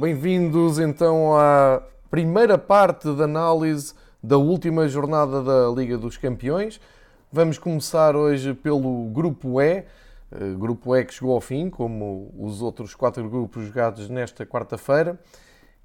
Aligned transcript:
Bem-vindos 0.00 0.78
então 0.78 1.36
à 1.36 1.82
primeira 2.10 2.56
parte 2.56 3.14
da 3.14 3.24
análise 3.24 3.92
da 4.22 4.38
última 4.38 4.88
jornada 4.88 5.42
da 5.42 5.68
Liga 5.68 5.98
dos 5.98 6.16
Campeões. 6.16 6.80
Vamos 7.30 7.58
começar 7.58 8.16
hoje 8.16 8.54
pelo 8.54 9.10
Grupo 9.10 9.60
E, 9.60 9.66
eh, 9.74 9.84
Grupo 10.58 10.96
E 10.96 11.04
que 11.04 11.12
chegou 11.12 11.34
ao 11.34 11.40
fim, 11.42 11.68
como 11.68 12.32
os 12.38 12.62
outros 12.62 12.94
quatro 12.94 13.28
grupos 13.28 13.66
jogados 13.66 14.08
nesta 14.08 14.46
quarta-feira. 14.46 15.20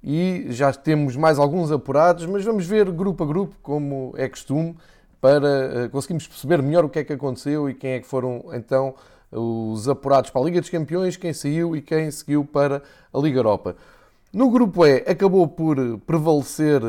E 0.02 0.46
já 0.48 0.72
temos 0.72 1.14
mais 1.14 1.38
alguns 1.38 1.70
apurados, 1.70 2.24
mas 2.24 2.42
vamos 2.42 2.66
ver 2.66 2.90
grupo 2.90 3.22
a 3.22 3.26
grupo, 3.26 3.54
como 3.62 4.14
é 4.16 4.26
costume, 4.30 4.78
para 5.20 5.84
eh, 5.84 5.88
conseguirmos 5.90 6.26
perceber 6.26 6.62
melhor 6.62 6.86
o 6.86 6.88
que 6.88 7.00
é 7.00 7.04
que 7.04 7.12
aconteceu 7.12 7.68
e 7.68 7.74
quem 7.74 7.90
é 7.90 8.00
que 8.00 8.06
foram 8.06 8.46
então 8.54 8.94
os 9.30 9.86
apurados 9.90 10.30
para 10.30 10.40
a 10.40 10.44
Liga 10.44 10.58
dos 10.58 10.70
Campeões, 10.70 11.18
quem 11.18 11.34
saiu 11.34 11.76
e 11.76 11.82
quem 11.82 12.10
seguiu 12.10 12.46
para 12.46 12.82
a 13.12 13.18
Liga 13.18 13.40
Europa. 13.40 13.76
No 14.32 14.50
grupo 14.50 14.84
E 14.84 15.04
acabou 15.08 15.46
por 15.46 15.76
prevalecer 16.06 16.82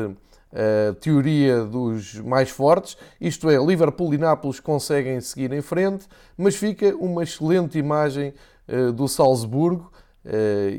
a 0.52 0.94
teoria 0.94 1.62
dos 1.64 2.14
mais 2.20 2.50
fortes, 2.50 2.96
isto 3.20 3.50
é, 3.50 3.56
Liverpool 3.56 4.14
e 4.14 4.18
Nápoles 4.18 4.60
conseguem 4.60 5.20
seguir 5.20 5.52
em 5.52 5.60
frente, 5.60 6.06
mas 6.36 6.56
fica 6.56 6.94
uma 6.96 7.22
excelente 7.22 7.78
imagem 7.78 8.32
uh, 8.68 8.92
do 8.92 9.06
Salzburgo 9.06 9.92
uh, 10.24 10.30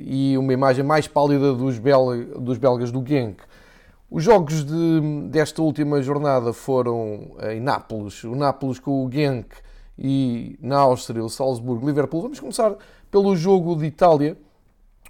e 0.01 0.37
uma 0.37 0.53
imagem 0.53 0.83
mais 0.83 1.07
pálida 1.07 1.53
dos, 1.53 1.79
dos 2.39 2.57
belgas 2.57 2.91
do 2.91 3.05
Genk. 3.05 3.37
Os 4.09 4.23
jogos 4.23 4.65
de, 4.65 5.01
desta 5.29 5.61
última 5.61 6.01
jornada 6.01 6.51
foram 6.51 7.35
em 7.51 7.59
Nápoles, 7.59 8.23
o 8.23 8.35
Nápoles 8.35 8.79
com 8.79 9.05
o 9.05 9.11
Genk 9.11 9.49
e 9.97 10.57
na 10.59 10.79
Áustria 10.79 11.23
o 11.23 11.29
Salzburgo-Liverpool. 11.29 12.23
Vamos 12.23 12.39
começar 12.39 12.75
pelo 13.11 13.35
jogo 13.35 13.75
de 13.75 13.85
Itália, 13.85 14.35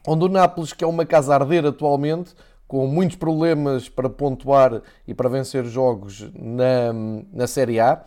onde 0.09 0.25
o 0.25 0.27
Nápoles, 0.27 0.73
que 0.73 0.83
é 0.83 0.88
uma 0.88 1.05
casa 1.05 1.33
a 1.33 1.35
arder 1.35 1.63
atualmente, 1.67 2.33
com 2.67 2.88
muitos 2.88 3.15
problemas 3.15 3.88
para 3.88 4.09
pontuar 4.09 4.81
e 5.07 5.13
para 5.13 5.29
vencer 5.29 5.65
jogos 5.65 6.27
na, 6.33 6.91
na 7.31 7.45
Série 7.45 7.79
A, 7.79 8.03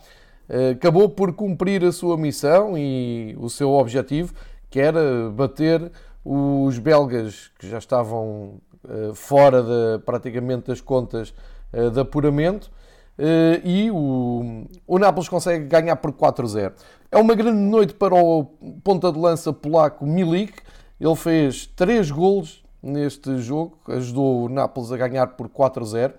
eh, 0.49 0.71
acabou 0.71 1.07
por 1.07 1.33
cumprir 1.33 1.83
a 1.85 1.93
sua 1.93 2.17
missão 2.17 2.77
e 2.77 3.37
o 3.39 3.49
seu 3.49 3.71
objetivo, 3.71 4.33
que 4.69 4.81
era 4.81 5.29
bater 5.29 5.89
os 6.25 6.77
belgas 6.77 7.51
que 7.57 7.69
já 7.69 7.77
estavam 7.77 8.55
eh, 8.89 9.11
fora 9.13 9.63
de, 9.63 10.03
praticamente 10.05 10.67
das 10.67 10.81
contas 10.81 11.33
eh, 11.71 11.89
de 11.89 11.99
apuramento 12.01 12.69
e 13.63 13.91
o, 13.91 14.65
o 14.87 14.97
Nápoles 14.97 15.29
consegue 15.29 15.65
ganhar 15.65 15.95
por 15.97 16.11
4-0. 16.11 16.73
É 17.11 17.17
uma 17.17 17.35
grande 17.35 17.59
noite 17.59 17.93
para 17.93 18.15
o 18.15 18.43
ponta 18.83 19.11
de 19.11 19.19
lança 19.19 19.53
polaco 19.53 20.03
Milik, 20.03 20.53
ele 20.99 21.15
fez 21.15 21.67
3 21.75 22.11
golos 22.11 22.63
neste 22.81 23.37
jogo, 23.37 23.77
ajudou 23.87 24.45
o 24.45 24.49
Nápoles 24.49 24.91
a 24.91 24.97
ganhar 24.97 25.27
por 25.27 25.47
4-0. 25.49 26.13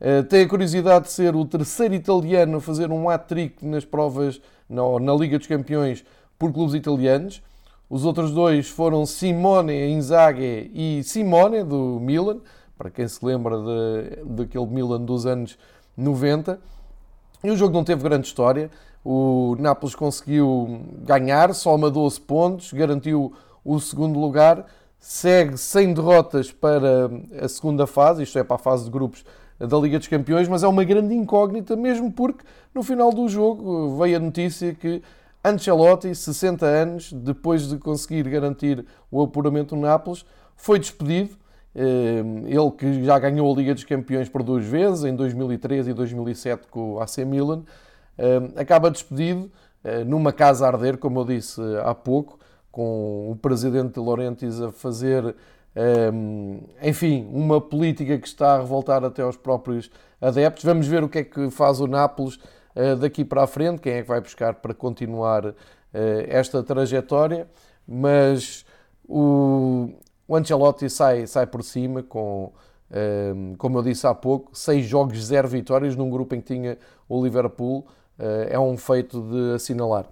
Eh, 0.00 0.22
tem 0.22 0.44
a 0.44 0.48
curiosidade 0.48 1.06
de 1.06 1.12
ser 1.12 1.34
o 1.34 1.44
terceiro 1.44 1.94
italiano 1.94 2.58
a 2.58 2.60
fazer 2.60 2.90
um 2.90 3.08
hat-trick 3.08 3.64
nas 3.64 3.84
provas 3.84 4.40
na 4.68 5.14
Liga 5.14 5.38
dos 5.38 5.46
Campeões 5.46 6.04
por 6.38 6.52
clubes 6.52 6.74
italianos. 6.74 7.42
Os 7.88 8.04
outros 8.04 8.32
dois 8.32 8.68
foram 8.68 9.04
Simone 9.04 9.90
Inzaghi 9.90 10.70
e 10.72 11.02
Simone 11.02 11.64
do 11.64 11.98
Milan, 12.00 12.38
para 12.78 12.88
quem 12.88 13.06
se 13.08 13.22
lembra 13.24 13.56
daquele 14.24 14.66
Milan 14.66 15.00
dos 15.00 15.26
anos 15.26 15.58
90. 15.96 16.58
E 17.42 17.50
o 17.50 17.56
jogo 17.56 17.74
não 17.74 17.84
teve 17.84 18.02
grande 18.02 18.26
história. 18.26 18.70
O 19.04 19.56
Nápoles 19.58 19.94
conseguiu 19.94 20.82
ganhar, 21.02 21.52
soma 21.54 21.90
12 21.90 22.20
pontos, 22.20 22.72
garantiu 22.72 23.32
o 23.64 23.78
segundo 23.80 24.18
lugar, 24.18 24.66
segue 24.98 25.56
sem 25.56 25.92
derrotas 25.92 26.52
para 26.52 27.10
a 27.40 27.48
segunda 27.48 27.86
fase, 27.86 28.22
isto 28.22 28.38
é, 28.38 28.44
para 28.44 28.56
a 28.56 28.58
fase 28.58 28.84
de 28.84 28.90
grupos 28.90 29.24
da 29.58 29.76
Liga 29.78 29.98
dos 29.98 30.08
Campeões, 30.08 30.48
mas 30.48 30.62
é 30.62 30.68
uma 30.68 30.84
grande 30.84 31.14
incógnita, 31.14 31.76
mesmo 31.76 32.10
porque 32.10 32.44
no 32.74 32.82
final 32.82 33.12
do 33.12 33.28
jogo 33.28 33.96
veio 33.98 34.16
a 34.16 34.20
notícia 34.20 34.74
que 34.74 35.02
Ancelotti, 35.44 36.14
60 36.14 36.66
anos, 36.66 37.12
depois 37.12 37.68
de 37.68 37.78
conseguir 37.78 38.28
garantir 38.28 38.84
o 39.10 39.22
apuramento 39.22 39.74
no 39.74 39.82
Nápoles, 39.82 40.24
foi 40.54 40.78
despedido. 40.78 41.36
Eh, 41.74 42.22
ele 42.46 42.70
que 42.72 43.04
já 43.04 43.18
ganhou 43.18 43.50
a 43.50 43.56
Liga 43.56 43.72
dos 43.72 43.84
Campeões 43.84 44.28
por 44.28 44.42
duas 44.42 44.64
vezes, 44.64 45.04
em 45.04 45.14
2013 45.14 45.90
e 45.90 45.94
2007 45.94 46.66
com 46.68 46.94
o 46.94 47.00
AC 47.00 47.18
Milan, 47.18 47.62
eh, 48.18 48.40
acaba 48.56 48.90
despedido 48.90 49.50
eh, 49.82 50.04
numa 50.04 50.32
casa 50.32 50.66
a 50.66 50.68
arder, 50.68 50.98
como 50.98 51.20
eu 51.20 51.24
disse 51.24 51.60
há 51.84 51.94
pouco, 51.94 52.38
com 52.70 53.30
o 53.30 53.36
presidente 53.36 53.94
de 53.94 54.00
Laurentiis 54.00 54.60
a 54.60 54.70
fazer, 54.70 55.34
ehm, 55.74 56.60
enfim, 56.82 57.28
uma 57.32 57.60
política 57.60 58.18
que 58.18 58.26
está 58.26 58.54
a 58.54 58.58
revoltar 58.58 59.04
até 59.04 59.22
aos 59.22 59.36
próprios 59.36 59.90
adeptos. 60.20 60.64
Vamos 60.64 60.86
ver 60.86 61.02
o 61.02 61.08
que 61.08 61.18
é 61.18 61.24
que 61.24 61.50
faz 61.50 61.80
o 61.80 61.86
Nápoles 61.86 62.38
eh, 62.74 62.94
daqui 62.94 63.24
para 63.24 63.42
a 63.42 63.46
frente, 63.46 63.80
quem 63.80 63.94
é 63.94 64.02
que 64.02 64.08
vai 64.08 64.20
buscar 64.20 64.54
para 64.54 64.72
continuar 64.74 65.54
eh, 65.92 66.26
esta 66.28 66.62
trajetória, 66.62 67.48
mas 67.86 68.64
o, 69.08 69.90
o 70.28 70.36
Ancelotti 70.36 70.88
sai, 70.88 71.26
sai 71.26 71.46
por 71.46 71.64
cima 71.64 72.02
com, 72.02 72.52
ehm, 72.92 73.54
como 73.56 73.78
eu 73.78 73.82
disse 73.82 74.06
há 74.06 74.14
pouco, 74.14 74.56
seis 74.56 74.86
jogos, 74.86 75.24
zero 75.26 75.48
vitórias 75.48 75.96
num 75.96 76.08
grupo 76.10 76.34
em 76.34 76.40
que 76.40 76.54
tinha 76.54 76.78
o 77.08 77.22
Liverpool. 77.22 77.86
Eh, 78.20 78.48
é 78.50 78.58
um 78.58 78.76
feito 78.76 79.20
de 79.22 79.54
assinalar. 79.54 80.06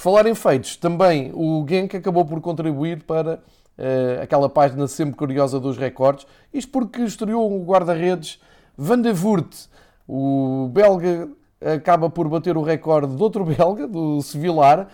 Por 0.00 0.04
falar 0.04 0.26
em 0.26 0.34
feitos, 0.34 0.76
também 0.76 1.30
o 1.34 1.62
Genk 1.68 1.94
acabou 1.94 2.24
por 2.24 2.40
contribuir 2.40 3.02
para 3.02 3.34
uh, 3.34 4.22
aquela 4.22 4.48
página 4.48 4.88
sempre 4.88 5.14
curiosa 5.14 5.60
dos 5.60 5.76
recordes. 5.76 6.26
Isto 6.54 6.72
porque 6.72 7.02
estreou 7.02 7.52
o 7.52 7.62
guarda-redes 7.62 8.40
Van 8.78 8.98
de 8.98 9.12
Voort. 9.12 9.68
O 10.08 10.70
belga 10.72 11.28
acaba 11.60 12.08
por 12.08 12.26
bater 12.30 12.56
o 12.56 12.62
recorde 12.62 13.14
de 13.14 13.22
outro 13.22 13.44
belga, 13.54 13.86
do 13.86 14.22
Sevillar. 14.22 14.88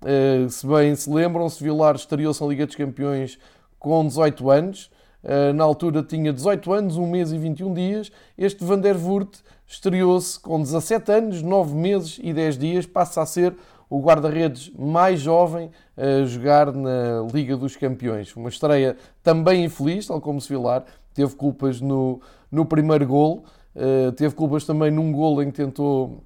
Uh, 0.00 0.48
se 0.48 0.64
bem 0.64 0.94
se 0.94 1.10
lembram, 1.10 1.48
Sevillar 1.48 1.96
estreou-se 1.96 2.40
na 2.40 2.48
Liga 2.48 2.64
dos 2.64 2.76
Campeões 2.76 3.40
com 3.80 4.06
18 4.06 4.48
anos. 4.48 4.92
Uh, 5.24 5.52
na 5.52 5.64
altura 5.64 6.04
tinha 6.04 6.32
18 6.32 6.72
anos, 6.72 6.96
1 6.96 7.10
mês 7.10 7.32
e 7.32 7.36
21 7.36 7.74
dias. 7.74 8.12
Este 8.38 8.62
Van 8.62 8.78
der 8.78 8.94
Voort 8.94 9.40
estreou-se 9.66 10.38
com 10.38 10.62
17 10.62 11.10
anos, 11.10 11.42
9 11.42 11.74
meses 11.74 12.20
e 12.22 12.32
10 12.32 12.58
dias. 12.58 12.86
Passa 12.86 13.22
a 13.22 13.26
ser 13.26 13.56
o 13.92 14.00
guarda-redes 14.00 14.72
mais 14.78 15.20
jovem 15.20 15.70
a 15.94 16.24
jogar 16.24 16.72
na 16.72 17.26
Liga 17.30 17.58
dos 17.58 17.76
Campeões. 17.76 18.34
Uma 18.34 18.48
estreia 18.48 18.96
também 19.22 19.66
infeliz, 19.66 20.06
tal 20.06 20.18
como 20.18 20.40
Sevilar, 20.40 20.84
teve 21.12 21.34
culpas 21.36 21.78
no, 21.78 22.18
no 22.50 22.64
primeiro 22.64 23.06
golo, 23.06 23.44
uh, 23.76 24.10
teve 24.12 24.34
culpas 24.34 24.64
também 24.64 24.90
num 24.90 25.12
golo 25.12 25.42
em 25.42 25.50
que 25.50 25.58
tentou 25.58 26.24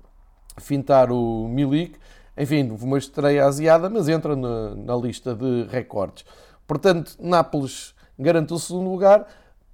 fintar 0.61 1.11
o 1.11 1.49
Milik. 1.49 1.99
Enfim, 2.39 2.71
uma 2.81 2.99
estreia 2.99 3.45
aziada, 3.45 3.91
mas 3.91 4.09
entra 4.09 4.37
na, 4.37 4.77
na 4.77 4.95
lista 4.95 5.35
de 5.35 5.65
recordes. 5.65 6.25
Portanto, 6.69 7.17
Nápoles 7.19 7.97
garante 8.17 8.55
o 8.55 8.61
segundo 8.61 8.91
lugar. 8.91 9.27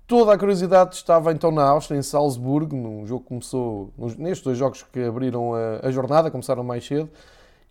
Toda 0.06 0.32
a 0.32 0.38
curiosidade 0.38 0.94
estava 0.94 1.30
então 1.30 1.50
na 1.50 1.64
Áustria, 1.64 1.98
em 1.98 2.02
Salzburgo, 2.02 2.74
num 2.74 3.04
jogo 3.06 3.22
que 3.24 3.28
começou, 3.28 3.92
nestes 4.16 4.42
dois 4.42 4.56
jogos 4.56 4.82
que 4.82 5.04
abriram 5.04 5.52
a, 5.54 5.86
a 5.88 5.90
jornada, 5.90 6.30
começaram 6.30 6.64
mais 6.64 6.86
cedo 6.86 7.10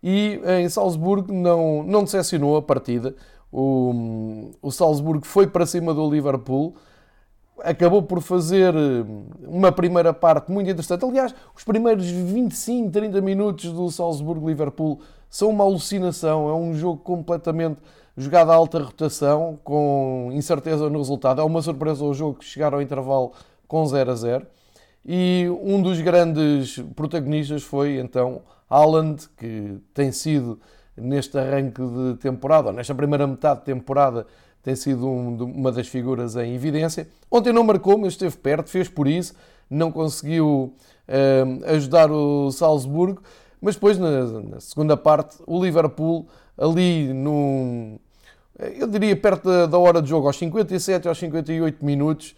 e 0.03 0.41
em 0.59 0.69
Salzburgo 0.69 1.31
não, 1.31 1.83
não 1.83 2.03
decepcionou 2.03 2.57
a 2.57 2.61
partida. 2.61 3.15
O, 3.51 4.51
o 4.61 4.71
Salzburgo 4.71 5.25
foi 5.25 5.45
para 5.45 5.65
cima 5.65 5.93
do 5.93 6.09
Liverpool, 6.09 6.75
acabou 7.63 8.01
por 8.01 8.21
fazer 8.21 8.73
hum, 8.75 9.25
uma 9.43 9.71
primeira 9.71 10.13
parte 10.13 10.51
muito 10.51 10.69
interessante. 10.69 11.05
Aliás, 11.05 11.33
os 11.55 11.63
primeiros 11.63 12.05
25, 12.05 12.89
30 12.91 13.21
minutos 13.21 13.71
do 13.71 13.89
Salzburgo-Liverpool 13.89 14.99
são 15.29 15.49
uma 15.49 15.63
alucinação. 15.63 16.49
É 16.49 16.53
um 16.53 16.73
jogo 16.73 17.01
completamente 17.01 17.77
jogado 18.17 18.51
a 18.51 18.55
alta 18.55 18.79
rotação, 18.79 19.59
com 19.63 20.29
incerteza 20.33 20.89
no 20.89 20.97
resultado. 20.97 21.41
É 21.41 21.43
uma 21.43 21.61
surpresa 21.61 22.03
o 22.03 22.13
jogo 22.13 22.39
que 22.39 22.45
chegar 22.45 22.73
ao 22.73 22.81
intervalo 22.81 23.31
com 23.67 23.85
0 23.85 24.11
a 24.11 24.15
0. 24.15 24.47
E 25.05 25.47
um 25.63 25.81
dos 25.81 25.99
grandes 25.99 26.79
protagonistas 26.95 27.63
foi 27.63 27.99
então 27.99 28.41
Haaland, 28.71 29.27
que 29.37 29.77
tem 29.93 30.13
sido 30.13 30.57
neste 30.95 31.37
arranque 31.37 31.81
de 31.81 32.15
temporada, 32.19 32.69
ou 32.69 32.73
nesta 32.73 32.95
primeira 32.95 33.27
metade 33.27 33.59
de 33.59 33.65
temporada, 33.65 34.25
tem 34.63 34.75
sido 34.75 35.07
um, 35.07 35.35
uma 35.43 35.71
das 35.71 35.87
figuras 35.87 36.37
em 36.37 36.55
evidência. 36.55 37.07
Ontem 37.29 37.51
não 37.51 37.63
marcou, 37.63 37.97
mas 37.97 38.13
esteve 38.13 38.37
perto, 38.37 38.69
fez 38.69 38.87
por 38.87 39.07
isso, 39.07 39.35
não 39.69 39.91
conseguiu 39.91 40.73
uh, 41.07 41.65
ajudar 41.73 42.09
o 42.11 42.49
Salzburgo, 42.51 43.21
mas 43.61 43.75
depois, 43.75 43.97
na, 43.97 44.25
na, 44.25 44.59
segunda 44.59 44.95
parte, 44.95 45.37
o 45.45 45.63
Liverpool, 45.63 46.27
ali 46.57 47.13
num. 47.13 47.99
Eu 48.57 48.87
diria 48.87 49.15
perto 49.15 49.67
da 49.67 49.77
hora 49.77 50.01
de 50.01 50.09
jogo, 50.09 50.27
aos 50.27 50.37
57, 50.37 51.07
aos 51.07 51.17
58 51.17 51.83
minutos, 51.85 52.35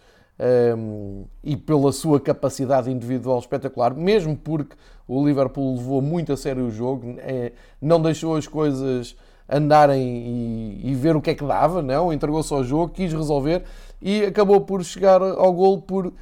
um, 0.76 1.24
e 1.42 1.56
pela 1.56 1.92
sua 1.92 2.20
capacidade 2.20 2.90
individual 2.90 3.38
espetacular, 3.38 3.94
mesmo 3.94 4.36
porque 4.36 4.76
o 5.06 5.24
Liverpool 5.24 5.76
levou 5.76 6.02
muito 6.02 6.32
a 6.32 6.36
sério 6.36 6.66
o 6.66 6.70
jogo, 6.70 7.16
é, 7.18 7.52
não 7.80 8.00
deixou 8.00 8.36
as 8.36 8.46
coisas 8.46 9.16
andarem 9.48 10.02
e, 10.02 10.90
e, 10.90 10.94
ver 10.94 11.14
o 11.14 11.20
que 11.20 11.30
é 11.30 11.34
que 11.34 11.44
dava, 11.44 11.82
não, 11.82 12.12
entregou-se 12.12 12.52
ao 12.52 12.64
jogo, 12.64 12.92
quis 12.92 13.12
resolver 13.12 13.62
e 14.00 14.24
acabou 14.24 14.62
por 14.62 14.82
chegar 14.82 15.20
ao 15.20 15.52
gol 15.52 15.82
por 15.82 16.06
uh, 16.06 16.12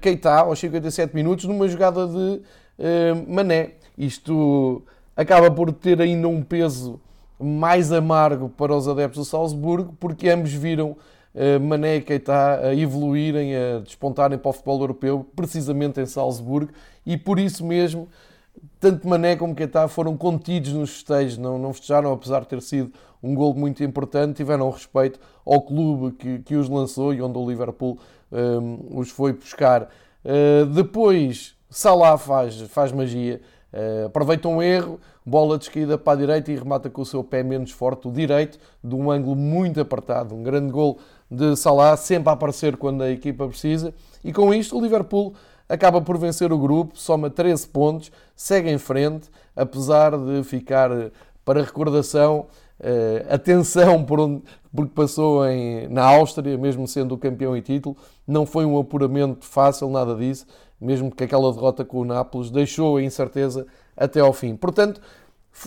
Keita 0.00 0.40
aos 0.40 0.58
57 0.58 1.14
minutos 1.14 1.44
numa 1.44 1.68
jogada 1.68 2.06
de 2.06 2.16
uh, 2.16 3.32
Mané. 3.32 3.74
Isto 3.96 4.82
acaba 5.16 5.50
por 5.50 5.72
ter 5.72 6.00
ainda 6.00 6.28
um 6.28 6.42
peso 6.42 7.00
mais 7.38 7.92
amargo 7.92 8.48
para 8.48 8.74
os 8.74 8.88
adeptos 8.88 9.18
do 9.18 9.24
Salzburgo, 9.24 9.94
porque 10.00 10.28
ambos 10.28 10.52
viram 10.52 10.96
Mané 11.60 11.96
e 11.96 12.00
Keita 12.00 12.60
a 12.62 12.74
evoluírem, 12.74 13.54
a 13.54 13.78
despontarem 13.80 14.38
para 14.38 14.48
o 14.48 14.52
futebol 14.52 14.80
europeu, 14.80 15.26
precisamente 15.36 16.00
em 16.00 16.06
Salzburgo, 16.06 16.72
e 17.06 17.16
por 17.16 17.38
isso 17.38 17.64
mesmo 17.64 18.08
tanto 18.80 19.08
Mané 19.08 19.36
como 19.36 19.54
Keita 19.54 19.88
foram 19.88 20.16
contidos 20.16 20.72
nos 20.72 20.90
festejos, 20.90 21.38
não, 21.38 21.58
não 21.58 21.72
festejaram, 21.72 22.12
apesar 22.12 22.40
de 22.40 22.48
ter 22.48 22.62
sido 22.62 22.92
um 23.22 23.34
gol 23.34 23.54
muito 23.54 23.82
importante, 23.82 24.36
tiveram 24.36 24.70
respeito 24.70 25.18
ao 25.44 25.60
clube 25.62 26.16
que, 26.16 26.38
que 26.40 26.54
os 26.54 26.68
lançou 26.68 27.12
e 27.12 27.20
onde 27.20 27.36
o 27.36 27.48
Liverpool 27.48 27.98
um, 28.30 28.98
os 28.98 29.10
foi 29.10 29.32
buscar. 29.32 29.88
Uh, 30.24 30.66
depois, 30.66 31.56
Salah 31.68 32.16
faz, 32.16 32.60
faz 32.62 32.92
magia, 32.92 33.40
uh, 33.72 34.06
aproveita 34.06 34.48
um 34.48 34.62
erro, 34.62 35.00
bola 35.26 35.58
de 35.58 35.64
esquerda 35.64 35.98
para 35.98 36.12
a 36.12 36.16
direita 36.16 36.52
e 36.52 36.56
remata 36.56 36.88
com 36.88 37.02
o 37.02 37.06
seu 37.06 37.24
pé 37.24 37.42
menos 37.42 37.72
forte, 37.72 38.06
o 38.06 38.12
direito, 38.12 38.58
de 38.82 38.94
um 38.94 39.10
ângulo 39.10 39.34
muito 39.34 39.80
apertado. 39.80 40.34
Um 40.34 40.42
grande 40.42 40.70
gol 40.70 40.98
de 41.30 41.56
Salah, 41.56 41.96
sempre 41.96 42.30
a 42.30 42.32
aparecer 42.32 42.76
quando 42.76 43.02
a 43.02 43.10
equipa 43.10 43.46
precisa. 43.46 43.94
E 44.24 44.32
com 44.32 44.52
isto, 44.52 44.76
o 44.76 44.80
Liverpool 44.80 45.34
acaba 45.68 46.00
por 46.00 46.16
vencer 46.16 46.52
o 46.52 46.58
grupo, 46.58 46.98
soma 46.98 47.28
13 47.28 47.68
pontos, 47.68 48.10
segue 48.34 48.70
em 48.70 48.78
frente, 48.78 49.28
apesar 49.54 50.16
de 50.16 50.42
ficar 50.42 50.90
para 51.44 51.62
recordação 51.62 52.46
uh, 52.80 53.34
atenção 53.34 54.04
por 54.04 54.20
onde, 54.20 54.42
porque 54.74 54.92
passou 54.94 55.46
em, 55.46 55.88
na 55.88 56.04
Áustria, 56.04 56.56
mesmo 56.56 56.86
sendo 56.86 57.14
o 57.14 57.18
campeão 57.18 57.56
e 57.56 57.62
título, 57.62 57.96
não 58.26 58.46
foi 58.46 58.64
um 58.64 58.78
apuramento 58.78 59.44
fácil, 59.44 59.88
nada 59.90 60.14
disso, 60.14 60.46
mesmo 60.80 61.10
que 61.10 61.24
aquela 61.24 61.52
derrota 61.52 61.84
com 61.84 62.00
o 62.00 62.04
Nápoles 62.04 62.50
deixou 62.50 62.96
a 62.96 63.02
incerteza 63.02 63.66
até 63.96 64.20
ao 64.20 64.32
fim. 64.32 64.54
Portanto, 64.56 65.00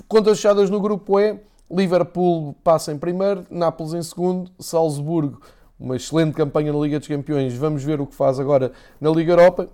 contas 0.07 0.37
fechadas 0.37 0.69
no 0.69 0.79
grupo 0.79 1.19
E, 1.19 1.37
Liverpool 1.71 2.56
passa 2.63 2.91
em 2.91 2.97
primeiro, 2.97 3.45
Nápoles 3.50 3.94
em 3.94 4.03
segundo, 4.03 4.51
Salzburgo, 4.59 5.41
uma 5.79 5.95
excelente 5.95 6.33
campanha 6.33 6.71
na 6.71 6.79
Liga 6.79 7.00
dos 7.00 7.07
Campeões, 7.07 7.53
vamos 7.53 7.83
ver 7.83 8.00
o 8.01 8.06
que 8.06 8.13
faz 8.15 8.39
agora 8.39 8.71
na 9.00 9.09
Liga 9.09 9.31
Europa, 9.31 9.69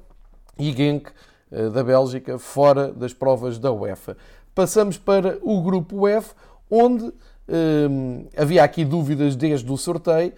e 0.58 0.72
Genk 0.72 1.10
eh, 1.52 1.70
da 1.70 1.84
Bélgica 1.84 2.38
fora 2.38 2.92
das 2.92 3.14
provas 3.14 3.60
da 3.60 3.72
UEFA. 3.72 4.18
Passamos 4.54 4.98
para 4.98 5.38
o 5.42 5.62
grupo 5.62 6.08
F, 6.08 6.34
onde 6.70 7.14
hum, 7.48 8.26
havia 8.36 8.64
aqui 8.64 8.84
dúvidas 8.84 9.36
desde 9.36 9.72
o 9.72 9.78
sorteio. 9.78 10.34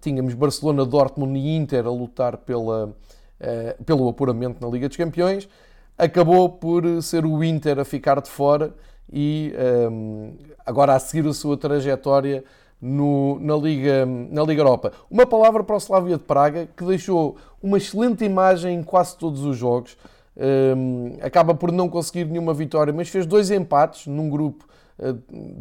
Tínhamos 0.00 0.34
Barcelona, 0.34 0.84
Dortmund 0.84 1.38
e 1.38 1.56
Inter 1.56 1.86
a 1.86 1.90
lutar 1.90 2.36
pela, 2.38 2.86
uh, 2.86 3.84
pelo 3.84 4.08
apuramento 4.08 4.64
na 4.64 4.70
Liga 4.70 4.88
dos 4.88 4.96
Campeões. 4.96 5.48
Acabou 5.96 6.48
por 6.48 6.84
ser 7.02 7.24
o 7.24 7.42
Inter 7.42 7.78
a 7.78 7.84
ficar 7.84 8.20
de 8.20 8.28
fora 8.28 8.74
e 9.12 9.52
um, 9.90 10.32
agora 10.64 10.94
a 10.94 10.98
seguir 10.98 11.28
a 11.28 11.32
sua 11.32 11.56
trajetória 11.56 12.44
no, 12.80 13.38
na, 13.40 13.56
Liga, 13.56 14.06
na 14.06 14.42
Liga 14.42 14.62
Europa. 14.62 14.92
Uma 15.10 15.26
palavra 15.26 15.62
para 15.62 15.74
o 15.74 15.78
Slavia 15.78 16.16
de 16.16 16.22
Praga, 16.22 16.68
que 16.76 16.84
deixou 16.84 17.36
uma 17.62 17.76
excelente 17.76 18.24
imagem 18.24 18.78
em 18.78 18.82
quase 18.82 19.16
todos 19.16 19.44
os 19.44 19.56
jogos. 19.56 19.96
Um, 20.36 21.16
acaba 21.20 21.54
por 21.54 21.70
não 21.70 21.88
conseguir 21.88 22.24
nenhuma 22.24 22.54
vitória, 22.54 22.92
mas 22.92 23.08
fez 23.08 23.26
dois 23.26 23.50
empates 23.50 24.06
num 24.06 24.30
grupo 24.30 24.66
uh, 24.98 25.18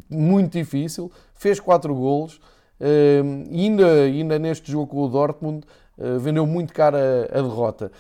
muito 0.09 0.53
difícil, 0.53 1.11
fez 1.33 1.59
quatro 1.59 1.93
golos. 1.93 2.39
Uh, 2.79 3.45
e 3.49 3.65
ainda, 3.65 4.03
ainda 4.03 4.39
neste 4.39 4.71
jogo 4.71 4.87
com 4.87 5.03
o 5.03 5.09
Dortmund, 5.09 5.65
uh, 5.97 6.19
vendeu 6.19 6.45
muito 6.45 6.71
cara 6.73 7.29
a 7.31 7.41
derrota. 7.41 7.91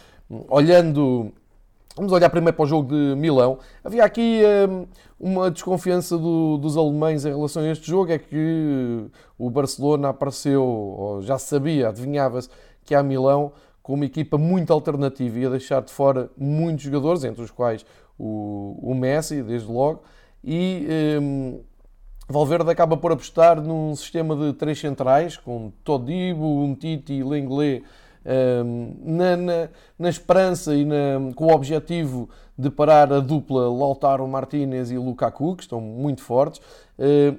Olhando 0.47 1.33
Vamos 1.99 2.13
olhar 2.13 2.29
primeiro 2.29 2.55
para 2.55 2.63
o 2.63 2.65
jogo 2.65 2.87
de 2.87 3.13
Milão. 3.17 3.59
Havia 3.83 4.05
aqui 4.05 4.39
um, 4.69 4.87
uma 5.19 5.51
desconfiança 5.51 6.17
do, 6.17 6.57
dos 6.57 6.77
alemães 6.77 7.25
em 7.25 7.29
relação 7.29 7.61
a 7.61 7.67
este 7.67 7.85
jogo, 7.85 8.09
é 8.09 8.17
que 8.17 9.05
o 9.37 9.49
Barcelona 9.49 10.07
apareceu, 10.07 11.19
já 11.23 11.37
sabia, 11.37 11.89
adivinhava-se 11.89 12.47
que 12.85 12.95
a 12.95 13.03
Milão 13.03 13.51
com 13.83 13.95
uma 13.95 14.05
equipa 14.05 14.37
muito 14.37 14.71
alternativa, 14.71 15.39
ia 15.39 15.49
deixar 15.49 15.81
de 15.81 15.91
fora 15.91 16.31
muitos 16.37 16.85
jogadores, 16.85 17.25
entre 17.25 17.43
os 17.43 17.51
quais 17.51 17.85
o, 18.17 18.79
o 18.81 18.95
Messi, 18.95 19.43
desde 19.43 19.69
logo, 19.69 20.03
e 20.41 20.87
um, 21.21 21.59
Valverde 22.29 22.71
acaba 22.71 22.95
por 22.95 23.11
apostar 23.11 23.61
num 23.61 23.93
sistema 23.93 24.37
de 24.37 24.53
três 24.53 24.79
centrais, 24.79 25.35
com 25.35 25.69
Todibo, 25.83 26.63
Umtiti 26.63 27.15
e 27.15 27.23
Lenglet 27.25 27.83
na, 29.03 29.37
na, 29.37 29.69
na, 29.97 30.09
esperança 30.09 30.75
e 30.75 30.85
na, 30.85 31.33
com 31.35 31.45
o 31.45 31.53
objetivo 31.53 32.29
de 32.57 32.69
parar 32.69 33.11
a 33.13 33.19
dupla 33.19 33.69
Lautaro 33.69 34.27
Martinez 34.27 34.91
e 34.91 34.97
Lukaku, 34.97 35.55
que 35.55 35.63
estão 35.63 35.79
muito 35.79 36.21
fortes, 36.21 36.61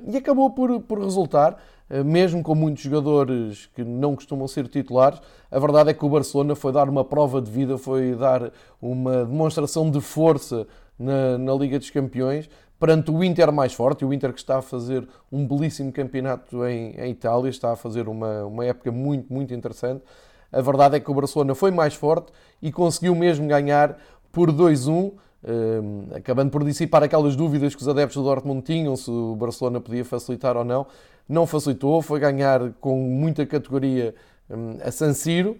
e 0.08 0.16
acabou 0.16 0.50
por, 0.50 0.80
por 0.80 0.98
resultar, 0.98 1.58
ah, 1.90 2.04
mesmo 2.04 2.42
com 2.42 2.54
muitos 2.54 2.84
jogadores 2.84 3.68
que 3.74 3.82
não 3.82 4.14
costumam 4.14 4.46
ser 4.46 4.68
titulares, 4.68 5.20
a 5.50 5.58
verdade 5.58 5.90
é 5.90 5.94
que 5.94 6.04
o 6.04 6.08
Barcelona 6.08 6.54
foi 6.54 6.72
dar 6.72 6.88
uma 6.88 7.04
prova 7.04 7.42
de 7.42 7.50
vida, 7.50 7.76
foi 7.76 8.14
dar 8.14 8.52
uma 8.80 9.24
demonstração 9.24 9.90
de 9.90 10.00
força 10.00 10.68
na, 10.96 11.36
na 11.36 11.52
Liga 11.54 11.78
dos 11.78 11.90
Campeões, 11.90 12.48
perante 12.78 13.10
o 13.10 13.24
Inter 13.24 13.52
mais 13.52 13.74
forte, 13.74 14.04
o 14.04 14.12
Inter 14.12 14.32
que 14.32 14.38
está 14.38 14.58
a 14.58 14.62
fazer 14.62 15.06
um 15.32 15.46
belíssimo 15.46 15.92
campeonato 15.92 16.64
em, 16.64 16.92
em 16.96 17.10
Itália, 17.10 17.50
está 17.50 17.72
a 17.72 17.76
fazer 17.76 18.08
uma, 18.08 18.44
uma 18.44 18.64
época 18.64 18.92
muito, 18.92 19.30
muito 19.32 19.52
interessante. 19.52 20.02
A 20.52 20.60
verdade 20.60 20.96
é 20.96 21.00
que 21.00 21.10
o 21.10 21.14
Barcelona 21.14 21.54
foi 21.54 21.70
mais 21.70 21.94
forte 21.94 22.32
e 22.60 22.72
conseguiu 22.72 23.14
mesmo 23.14 23.46
ganhar 23.46 23.96
por 24.32 24.50
2-1, 24.52 25.12
eh, 25.44 26.16
acabando 26.16 26.50
por 26.50 26.64
dissipar 26.64 27.02
aquelas 27.02 27.36
dúvidas 27.36 27.74
que 27.74 27.82
os 27.82 27.88
adeptos 27.88 28.16
do 28.16 28.24
Dortmund 28.24 28.62
tinham 28.62 28.96
se 28.96 29.10
o 29.10 29.36
Barcelona 29.36 29.80
podia 29.80 30.04
facilitar 30.04 30.56
ou 30.56 30.64
não. 30.64 30.86
Não 31.28 31.46
facilitou, 31.46 32.02
foi 32.02 32.18
ganhar 32.18 32.72
com 32.80 32.96
muita 32.96 33.46
categoria 33.46 34.14
eh, 34.48 34.54
a 34.84 34.90
San 34.90 35.14
Siro, 35.14 35.56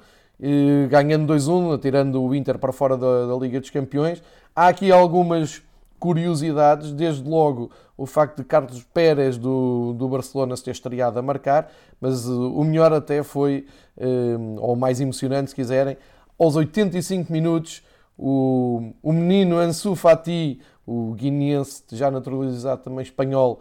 ganhando 0.89 1.33
2-1, 1.35 1.79
tirando 1.81 2.23
o 2.23 2.35
Inter 2.35 2.59
para 2.59 2.73
fora 2.73 2.97
da, 2.97 3.27
da 3.27 3.37
Liga 3.37 3.61
dos 3.61 3.69
Campeões. 3.69 4.23
Há 4.57 4.69
aqui 4.69 4.91
algumas 4.91 5.63
curiosidades, 6.01 6.93
desde 6.93 7.29
logo 7.29 7.71
o 7.97 8.07
facto 8.07 8.39
de 8.39 8.45
Carlos 8.45 8.83
Pérez 8.83 9.37
do, 9.37 9.93
do 9.93 10.09
Barcelona 10.09 10.57
se 10.57 10.65
ter 10.65 10.71
estreado 10.71 11.19
a 11.19 11.23
marcar, 11.23 11.71
mas 12.01 12.27
uh, 12.27 12.53
o 12.53 12.65
melhor 12.65 12.93
até 12.93 13.23
foi, 13.23 13.67
uh, 13.99 14.61
ou 14.61 14.75
mais 14.75 15.01
emocionante 15.01 15.51
se 15.51 15.55
quiserem, 15.55 15.97
aos 16.39 16.57
85 16.57 17.31
minutos 17.31 17.83
o, 18.19 18.93
o 19.03 19.13
menino 19.13 19.59
Ansu 19.59 19.95
Fati, 19.95 20.61
o 20.87 21.13
guineense 21.13 21.85
já 21.93 22.11
naturalizado 22.11 22.83
também 22.83 23.03
espanhol, 23.03 23.61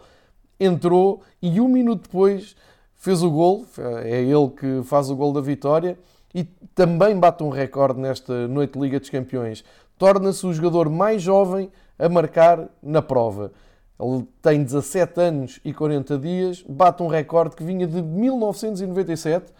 entrou 0.58 1.22
e 1.40 1.60
um 1.60 1.68
minuto 1.68 2.04
depois 2.04 2.56
fez 2.96 3.22
o 3.22 3.30
gol, 3.30 3.64
é 4.04 4.20
ele 4.20 4.50
que 4.50 4.82
faz 4.84 5.08
o 5.10 5.16
gol 5.16 5.32
da 5.32 5.40
vitória 5.40 5.98
e 6.34 6.44
também 6.74 7.18
bate 7.18 7.42
um 7.42 7.48
recorde 7.48 8.00
nesta 8.00 8.46
noite 8.46 8.74
de 8.74 8.80
Liga 8.80 9.00
dos 9.00 9.10
Campeões. 9.10 9.64
Torna-se 10.00 10.46
o 10.46 10.52
jogador 10.54 10.88
mais 10.88 11.20
jovem 11.20 11.70
a 11.98 12.08
marcar 12.08 12.70
na 12.82 13.02
prova. 13.02 13.52
Ele 14.00 14.26
tem 14.40 14.64
17 14.64 15.20
anos 15.20 15.60
e 15.62 15.74
40 15.74 16.16
dias, 16.16 16.64
bate 16.66 17.02
um 17.02 17.06
recorde 17.06 17.54
que 17.54 17.62
vinha 17.62 17.86
de 17.86 18.00
1997, 18.00 19.52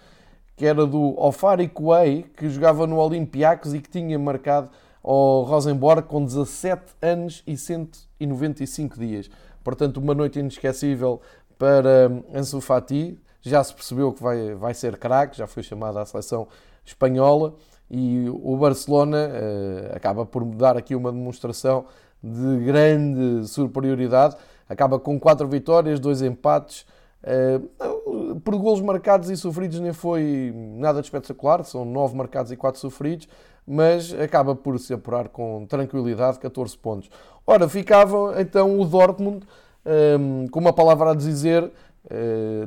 que 0.56 0.64
era 0.64 0.86
do 0.86 1.14
Ofari 1.20 1.68
Kouei, 1.68 2.22
que 2.22 2.48
jogava 2.48 2.86
no 2.86 2.96
Olympiacos 2.96 3.74
e 3.74 3.80
que 3.80 3.90
tinha 3.90 4.18
marcado 4.18 4.70
ao 5.04 5.42
Rosenborg 5.42 6.08
com 6.08 6.24
17 6.24 6.84
anos 7.02 7.42
e 7.46 7.54
195 7.54 8.98
dias. 8.98 9.30
Portanto, 9.62 9.98
uma 9.98 10.14
noite 10.14 10.38
inesquecível 10.38 11.20
para 11.58 12.10
Ansu 12.34 12.62
Fati. 12.62 13.20
Já 13.42 13.62
se 13.62 13.74
percebeu 13.74 14.10
que 14.10 14.22
vai, 14.22 14.54
vai 14.54 14.72
ser 14.72 14.96
craque, 14.96 15.36
já 15.36 15.46
foi 15.46 15.62
chamado 15.62 15.98
à 15.98 16.06
seleção 16.06 16.48
espanhola 16.82 17.56
e 17.90 18.28
o 18.30 18.56
Barcelona 18.56 19.28
uh, 19.28 19.96
acaba 19.96 20.24
por 20.24 20.44
dar 20.44 20.76
aqui 20.76 20.94
uma 20.94 21.10
demonstração 21.10 21.86
de 22.22 22.64
grande 22.64 23.48
superioridade. 23.48 24.36
Acaba 24.68 25.00
com 25.00 25.18
quatro 25.18 25.48
vitórias, 25.48 25.98
dois 25.98 26.22
empates. 26.22 26.86
Uh, 27.22 28.38
por 28.40 28.56
golos 28.56 28.80
marcados 28.80 29.28
e 29.28 29.36
sofridos 29.36 29.80
nem 29.80 29.92
foi 29.92 30.52
nada 30.76 31.00
de 31.00 31.06
espetacular, 31.06 31.64
são 31.64 31.84
nove 31.84 32.16
marcados 32.16 32.52
e 32.52 32.56
quatro 32.56 32.80
sofridos, 32.80 33.28
mas 33.66 34.14
acaba 34.14 34.54
por 34.54 34.78
se 34.78 34.94
apurar 34.94 35.28
com 35.28 35.66
tranquilidade 35.66 36.38
14 36.38 36.78
pontos. 36.78 37.10
Ora, 37.46 37.68
ficava 37.68 38.40
então 38.40 38.78
o 38.78 38.84
Dortmund, 38.84 39.44
um, 40.18 40.46
com 40.48 40.60
uma 40.60 40.72
palavra 40.72 41.10
a 41.10 41.14
dizer, 41.14 41.70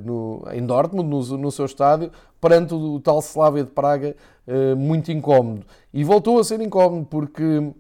no, 0.03 0.43
em 0.51 0.65
Dortmund, 0.65 1.09
no, 1.09 1.37
no, 1.37 1.51
seu 1.51 1.65
estádio, 1.65 2.11
perante 2.39 2.73
o 2.73 2.99
tal 2.99 3.19
Slavia 3.19 3.63
de 3.63 3.71
Praga, 3.71 4.15
uh, 4.47 4.75
muito 4.75 5.11
incómodo. 5.11 5.65
E 5.93 6.03
voltou 6.03 6.39
a 6.39 6.43
ser 6.43 6.61
incómodo 6.61 7.05
porque 7.05 7.71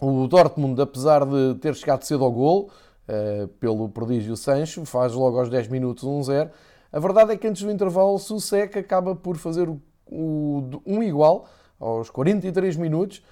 o 0.00 0.26
Dortmund, 0.26 0.80
apesar 0.80 1.24
de 1.24 1.54
ter 1.60 1.74
chegado 1.74 2.02
cedo 2.02 2.24
ao 2.24 2.32
gol, 2.32 2.70
uh, 3.08 3.48
pelo 3.60 3.88
prodígio 3.88 4.36
Sancho, 4.36 4.84
faz 4.84 5.12
logo 5.12 5.38
aos 5.38 5.48
10 5.48 5.68
minutos 5.68 6.04
1-0. 6.04 6.50
A 6.92 6.98
verdade 6.98 7.32
é 7.32 7.36
que 7.36 7.46
antes 7.46 7.62
do 7.62 7.70
intervalo, 7.70 8.18
Susek 8.18 8.78
acaba 8.78 9.14
por 9.14 9.36
fazer 9.36 9.68
o 9.68 9.80
um 10.84 11.02
igual 11.04 11.46
aos 11.78 12.10
43 12.10 12.74
minutos, 12.76 13.22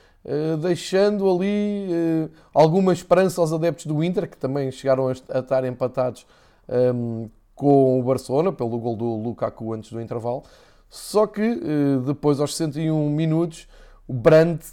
deixando 0.62 1.28
ali 1.28 2.30
alguma 2.54 2.92
esperança 2.92 3.40
aos 3.40 3.52
adeptos 3.52 3.84
do 3.86 4.04
Inter, 4.04 4.30
que 4.30 4.36
também 4.36 4.70
chegaram 4.70 5.08
a 5.08 5.12
estar 5.12 5.64
empatados 5.64 6.24
ehm, 6.68 7.28
com 7.58 7.98
o 7.98 8.02
Barcelona, 8.04 8.52
pelo 8.52 8.78
gol 8.78 8.96
do 8.96 9.16
Lukaku 9.16 9.72
antes 9.72 9.90
do 9.90 10.00
intervalo. 10.00 10.44
Só 10.88 11.26
que 11.26 11.60
depois, 12.06 12.40
aos 12.40 12.56
61 12.56 13.10
minutos, 13.10 13.68
o 14.06 14.14
Brandt 14.14 14.64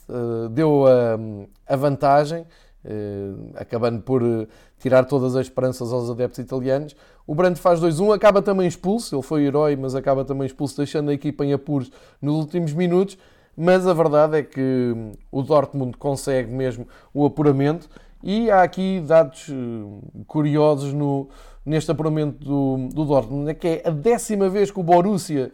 deu 0.52 0.86
a 1.68 1.76
vantagem 1.76 2.46
acabando 3.56 4.02
por 4.02 4.22
tirar 4.80 5.04
todas 5.06 5.36
as 5.36 5.48
esperanças 5.48 5.92
aos 5.92 6.10
adeptos 6.10 6.40
italianos. 6.40 6.96
O 7.28 7.34
Brandt 7.34 7.60
faz 7.60 7.82
2-1, 7.82 8.14
acaba 8.16 8.42
também 8.42 8.68
expulso, 8.68 9.16
ele 9.16 9.24
foi 9.24 9.46
herói, 9.46 9.76
mas 9.76 9.96
acaba 9.96 10.24
também 10.24 10.46
expulso, 10.46 10.78
deixando 10.78 11.10
a 11.10 11.14
equipa 11.14 11.44
em 11.44 11.54
apuros 11.54 11.92
nos 12.22 12.36
últimos 12.36 12.72
minutos. 12.72 13.18
Mas 13.58 13.88
a 13.88 13.94
verdade 13.94 14.38
é 14.38 14.44
que 14.44 14.62
hum, 14.96 15.14
o 15.32 15.42
Dortmund 15.42 15.98
consegue 15.98 16.52
mesmo 16.52 16.88
o 17.14 17.26
apuramento 17.26 17.90
e 18.24 18.50
há 18.50 18.64
aqui 18.64 19.02
dados 19.06 19.48
uh, 19.50 20.02
curiosos 20.28 20.94
no, 20.94 21.30
neste 21.66 21.92
apuramento 21.92 22.44
do, 22.44 22.90
do 22.94 23.06
Dortmund, 23.06 23.50
é 23.50 23.54
que 23.54 23.68
é 23.68 23.84
a 23.86 23.92
décima 23.92 24.50
vez 24.50 24.72
que 24.72 24.80
o 24.80 24.84
Borussia 24.84 25.52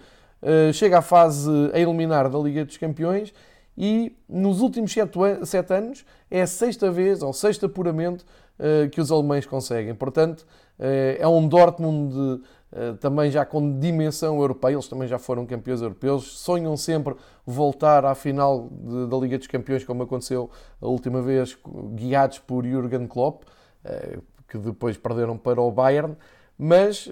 chega 0.74 0.98
à 0.98 1.02
fase 1.04 1.48
a 1.72 1.80
eliminar 1.80 2.28
da 2.28 2.40
Liga 2.40 2.66
dos 2.66 2.76
Campeões 2.76 3.32
e 3.78 4.16
nos 4.28 4.62
últimos 4.62 4.92
sete, 4.92 5.74
anos 5.74 6.06
é 6.30 6.42
a 6.42 6.48
sexta 6.48 6.92
vez, 6.92 7.22
ou 7.22 7.34
sexto 7.34 7.66
apuramento, 7.66 8.26
uh, 8.60 8.90
que 8.90 9.00
os 9.00 9.12
alemães 9.12 9.46
conseguem. 9.46 9.96
Portanto, 9.96 10.42
uh, 10.80 11.18
é 11.18 11.28
um 11.28 11.48
Dortmund 11.48 12.16
uh, 12.16 12.42
também 13.00 13.30
já 13.30 13.46
com 13.46 13.80
dimensão 13.80 14.38
europeia, 14.38 14.74
eles 14.74 14.88
também 14.88 15.08
já 15.08 15.20
foram 15.20 15.46
campeões 15.46 15.82
europeus, 15.82 16.40
sonham 16.40 16.78
sempre 16.78 17.16
voltar 17.46 18.06
à 18.06 18.16
final 18.16 18.70
de, 18.72 19.08
da 19.08 19.18
Liga 19.18 19.38
dos 19.38 19.48
Campeões, 19.48 19.84
como 19.84 20.04
aconteceu 20.04 20.50
a 20.82 20.88
última 20.88 21.22
vez, 21.22 21.58
guiados 21.96 22.40
por 22.40 22.66
Jürgen 22.66 23.08
Klopp, 23.08 23.44
que 24.48 24.58
depois 24.58 24.98
perderam 24.98 25.38
para 25.38 25.62
o 25.62 25.72
Bayern 25.72 26.16
mas 26.64 27.10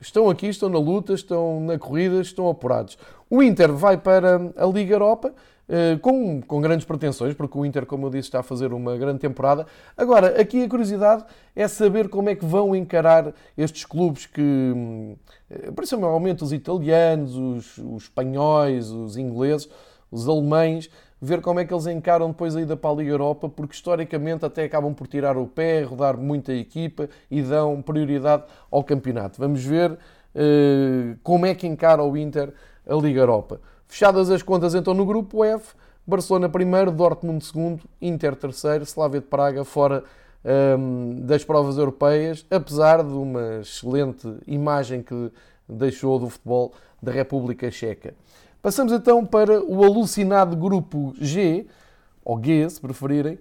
estão 0.00 0.30
aqui, 0.30 0.46
estão 0.46 0.70
na 0.70 0.78
luta, 0.78 1.12
estão 1.12 1.60
na 1.60 1.78
corrida, 1.78 2.22
estão 2.22 2.48
apurados. 2.48 2.96
O 3.28 3.42
Inter 3.42 3.70
vai 3.72 3.98
para 3.98 4.52
a 4.56 4.64
Liga 4.64 4.94
Europa 4.94 5.34
eh, 5.72 5.96
com, 6.02 6.42
com 6.42 6.60
grandes 6.60 6.84
pretensões, 6.84 7.32
porque 7.32 7.56
o 7.56 7.64
Inter, 7.64 7.86
como 7.86 8.06
eu 8.06 8.10
disse, 8.10 8.26
está 8.26 8.40
a 8.40 8.42
fazer 8.42 8.72
uma 8.72 8.96
grande 8.96 9.20
temporada. 9.20 9.64
Agora, 9.96 10.40
aqui 10.40 10.64
a 10.64 10.68
curiosidade 10.68 11.24
é 11.54 11.68
saber 11.68 12.08
como 12.08 12.28
é 12.28 12.34
que 12.34 12.44
vão 12.44 12.74
encarar 12.74 13.32
estes 13.56 13.84
clubes 13.84 14.26
que, 14.26 15.14
eh, 15.48 15.70
principalmente 15.70 16.42
os 16.42 16.52
italianos, 16.52 17.36
os, 17.36 17.78
os 17.78 18.02
espanhóis, 18.02 18.90
os 18.90 19.16
ingleses, 19.16 19.68
os 20.10 20.26
alemães, 20.26 20.90
ver 21.20 21.40
como 21.40 21.60
é 21.60 21.64
que 21.64 21.74
eles 21.74 21.86
encaram 21.86 22.28
depois 22.28 22.56
a 22.56 22.60
ida 22.60 22.76
para 22.76 22.90
a 22.90 22.94
Liga 22.94 23.10
Europa, 23.10 23.48
porque 23.48 23.74
historicamente 23.74 24.44
até 24.44 24.64
acabam 24.64 24.94
por 24.94 25.06
tirar 25.06 25.36
o 25.36 25.46
pé, 25.46 25.82
rodar 25.82 26.16
muita 26.16 26.52
equipa 26.52 27.08
e 27.30 27.42
dão 27.42 27.82
prioridade 27.82 28.44
ao 28.70 28.82
campeonato. 28.82 29.38
Vamos 29.38 29.62
ver 29.64 29.92
uh, 29.92 31.18
como 31.22 31.46
é 31.46 31.54
que 31.54 31.66
encara 31.66 32.02
o 32.02 32.16
Inter 32.16 32.52
a 32.88 32.94
Liga 32.94 33.20
Europa. 33.20 33.60
Fechadas 33.86 34.30
as 34.30 34.42
contas 34.42 34.74
então 34.74 34.94
no 34.94 35.04
grupo 35.04 35.44
F, 35.44 35.74
Barcelona 36.06 36.48
primeiro, 36.48 36.90
Dortmund 36.90 37.44
segundo, 37.44 37.82
Inter 38.00 38.34
terceiro, 38.34 38.84
Slavia 38.84 39.20
de 39.20 39.26
Praga 39.26 39.64
fora 39.64 40.04
um, 40.78 41.20
das 41.20 41.44
provas 41.44 41.76
europeias, 41.76 42.46
apesar 42.50 43.02
de 43.02 43.12
uma 43.12 43.60
excelente 43.60 44.26
imagem 44.46 45.02
que 45.02 45.30
deixou 45.68 46.18
do 46.18 46.28
futebol 46.28 46.72
da 47.02 47.12
República 47.12 47.70
Checa. 47.70 48.14
Passamos 48.62 48.92
então 48.92 49.24
para 49.24 49.64
o 49.64 49.82
alucinado 49.82 50.54
grupo 50.54 51.14
G, 51.18 51.66
ou 52.22 52.38
G 52.42 52.68
se 52.68 52.78
preferirem. 52.78 53.38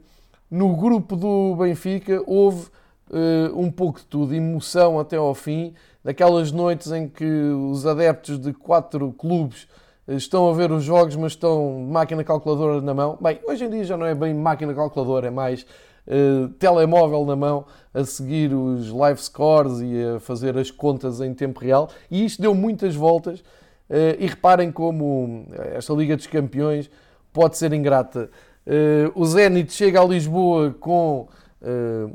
No 0.49 0.77
grupo 0.77 1.13
do 1.17 1.57
Benfica 1.57 2.23
houve 2.25 2.67
uh, 3.09 3.59
um 3.59 3.69
pouco 3.69 3.99
de 3.99 4.05
tudo, 4.05 4.33
emoção 4.33 4.97
até 4.97 5.17
ao 5.17 5.35
fim, 5.35 5.73
daquelas 6.01 6.53
noites 6.53 6.93
em 6.93 7.09
que 7.09 7.25
os 7.25 7.85
adeptos 7.85 8.39
de 8.39 8.53
quatro 8.53 9.11
clubes 9.11 9.67
estão 10.07 10.49
a 10.49 10.53
ver 10.53 10.71
os 10.71 10.85
jogos, 10.85 11.17
mas 11.17 11.33
estão 11.33 11.81
máquina 11.81 12.23
calculadora 12.23 12.79
na 12.79 12.93
mão. 12.93 13.17
Bem, 13.19 13.41
hoje 13.45 13.65
em 13.65 13.69
dia 13.69 13.83
já 13.83 13.97
não 13.97 14.05
é 14.05 14.15
bem 14.15 14.33
máquina 14.33 14.73
calculadora, 14.73 15.27
é 15.27 15.31
mais 15.31 15.65
uh, 16.07 16.47
telemóvel 16.57 17.25
na 17.25 17.35
mão, 17.35 17.65
a 17.93 18.05
seguir 18.05 18.53
os 18.53 18.89
live 18.89 19.21
scores 19.21 19.81
e 19.81 20.01
a 20.15 20.19
fazer 20.21 20.57
as 20.57 20.71
contas 20.71 21.19
em 21.19 21.33
tempo 21.33 21.59
real. 21.59 21.89
E 22.09 22.23
isto 22.23 22.41
deu 22.41 22.55
muitas 22.55 22.95
voltas. 22.95 23.43
Uh, 23.89 24.15
e 24.19 24.27
reparem 24.27 24.72
como 24.72 25.48
esta 25.74 25.93
Liga 25.93 26.15
dos 26.15 26.27
Campeões 26.27 26.89
pode 27.34 27.58
ser 27.58 27.74
ingrata. 27.74 28.29
Uh, 28.67 29.12
o 29.19 29.25
Zenit 29.25 29.74
chega 29.74 30.01
a 30.01 30.05
Lisboa 30.05 30.75
com 30.79 31.27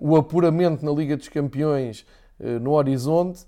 o 0.00 0.16
apuramento 0.16 0.82
na 0.82 0.90
Liga 0.90 1.18
dos 1.18 1.28
Campeões 1.28 2.06
no 2.62 2.70
horizonte 2.70 3.44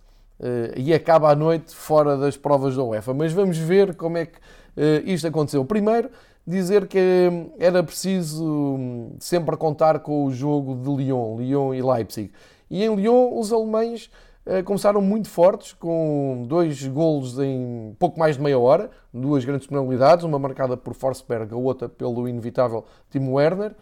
e 0.77 0.93
acaba 0.93 1.31
à 1.31 1.35
noite 1.35 1.75
fora 1.75 2.19
das 2.19 2.37
provas 2.37 2.77
da 2.77 2.85
UEFA. 2.85 3.15
Mas 3.15 3.33
vamos 3.33 3.57
ver 3.57 3.95
como 3.95 4.19
é 4.19 4.27
que 4.27 4.39
isto 5.07 5.27
aconteceu. 5.27 5.65
Primeiro, 5.65 6.11
dizer 6.47 6.87
que 6.87 6.99
hum, 7.31 7.51
era 7.59 7.83
preciso 7.83 8.45
um, 8.45 9.17
sempre 9.19 9.57
contar 9.57 9.99
com 10.01 10.25
o 10.25 10.31
jogo 10.33 10.77
de 10.77 11.05
Lyon, 11.05 11.37
Lyon 11.39 11.75
e 11.75 11.83
Leipzig. 11.83 12.31
E 12.71 12.85
em 12.85 12.95
Lyon, 12.95 13.37
os 13.39 13.53
alemães 13.53 14.11
começaram 14.65 15.01
muito 15.01 15.29
fortes, 15.29 15.73
com 15.73 16.45
dois 16.47 16.87
golos 16.87 17.39
em 17.39 17.97
pouco 17.99 18.19
mais 18.19 18.37
de 18.37 18.43
meia 18.43 18.59
hora, 18.59 18.91
duas 19.13 19.45
grandes 19.45 19.67
penalidades, 19.67 20.25
uma 20.25 20.39
marcada 20.39 20.77
por 20.77 20.95
Forsberg, 20.95 21.53
a 21.53 21.57
outra 21.57 21.89
pelo 21.89 22.29
inevitável 22.29 22.85
Timo 23.11 23.35
Werner 23.35 23.75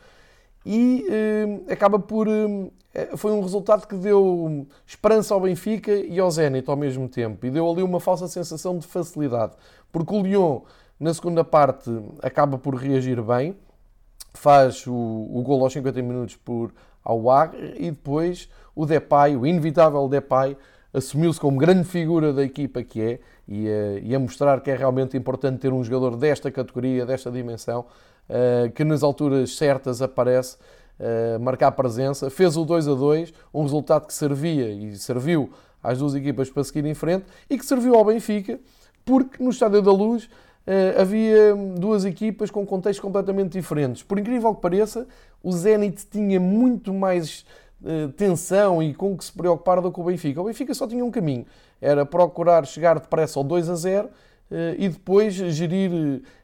e 0.64 1.04
eh, 1.09 1.73
acaba 1.73 1.99
por. 1.99 2.26
Eh, 2.28 3.16
foi 3.16 3.33
um 3.33 3.40
resultado 3.40 3.87
que 3.87 3.94
deu 3.97 4.66
esperança 4.87 5.35
ao 5.35 5.40
Benfica 5.40 5.92
e 5.92 6.18
ao 6.18 6.30
Zenit 6.30 6.68
ao 6.71 6.76
mesmo 6.76 7.09
tempo 7.09 7.44
e 7.44 7.50
deu 7.50 7.71
ali 7.71 7.83
uma 7.83 8.00
falsa 8.00 8.26
sensação 8.28 8.78
de 8.78 8.87
facilidade, 8.87 9.52
porque 9.92 10.14
o 10.14 10.23
Lyon, 10.23 10.61
na 10.99 11.12
segunda 11.12 11.44
parte, 11.44 11.90
acaba 12.23 12.56
por 12.56 12.75
reagir 12.75 13.21
bem, 13.21 13.56
faz 14.33 14.87
o, 14.87 14.94
o 14.94 15.42
gol 15.42 15.62
aos 15.62 15.73
50 15.73 16.00
minutos 16.02 16.37
por 16.37 16.73
Aouar 17.04 17.52
e 17.76 17.90
depois 17.90 18.49
o 18.74 18.86
Depay, 18.86 19.36
o 19.36 19.46
inevitável 19.46 20.08
Depay, 20.08 20.56
assumiu-se 20.92 21.40
como 21.40 21.58
grande 21.58 21.84
figura 21.84 22.32
da 22.32 22.42
equipa 22.42 22.82
que 22.82 23.00
é 23.00 23.20
e 23.46 23.68
a, 23.68 23.98
e 24.00 24.14
a 24.14 24.18
mostrar 24.18 24.60
que 24.60 24.70
é 24.70 24.76
realmente 24.76 25.16
importante 25.16 25.58
ter 25.58 25.72
um 25.72 25.82
jogador 25.82 26.16
desta 26.16 26.50
categoria, 26.50 27.04
desta 27.04 27.30
dimensão, 27.30 27.84
eh, 28.28 28.72
que 28.74 28.84
nas 28.84 29.02
alturas 29.02 29.54
certas 29.56 30.00
aparece, 30.00 30.56
uh, 30.98 31.38
marcar 31.40 31.72
presença. 31.72 32.30
Fez 32.30 32.56
o 32.56 32.64
2 32.64 32.88
a 32.88 32.94
2, 32.94 33.34
um 33.52 33.62
resultado 33.62 34.06
que 34.06 34.14
servia 34.14 34.70
e 34.70 34.96
serviu 34.96 35.50
às 35.82 35.98
duas 35.98 36.14
equipas 36.14 36.48
para 36.48 36.64
seguir 36.64 36.86
em 36.86 36.94
frente 36.94 37.26
e 37.50 37.58
que 37.58 37.66
serviu 37.66 37.94
ao 37.94 38.04
Benfica, 38.04 38.58
porque 39.04 39.42
no 39.42 39.50
Estádio 39.50 39.82
da 39.82 39.92
Luz 39.92 40.28
havia 40.98 41.54
duas 41.76 42.06
equipas 42.06 42.50
com 42.50 42.64
contextos 42.64 43.00
completamente 43.00 43.52
diferentes. 43.52 44.02
Por 44.02 44.18
incrível 44.18 44.54
que 44.54 44.62
pareça, 44.62 45.06
o 45.42 45.52
Zenit 45.52 46.06
tinha 46.10 46.40
muito 46.40 46.94
mais 46.94 47.44
tensão 48.16 48.82
e 48.82 48.94
com 48.94 49.16
que 49.16 49.24
se 49.24 49.32
preocupar 49.32 49.80
do 49.80 49.92
que 49.92 50.00
o 50.00 50.04
Benfica. 50.04 50.40
O 50.40 50.44
Benfica 50.44 50.72
só 50.74 50.86
tinha 50.86 51.04
um 51.04 51.10
caminho, 51.10 51.44
era 51.80 52.06
procurar 52.06 52.66
chegar 52.66 52.98
depressa 52.98 53.38
ao 53.38 53.44
2 53.44 53.68
a 53.68 53.74
0 53.74 54.08
eh, 54.50 54.76
e 54.78 54.88
depois 54.88 55.34
gerir 55.34 55.90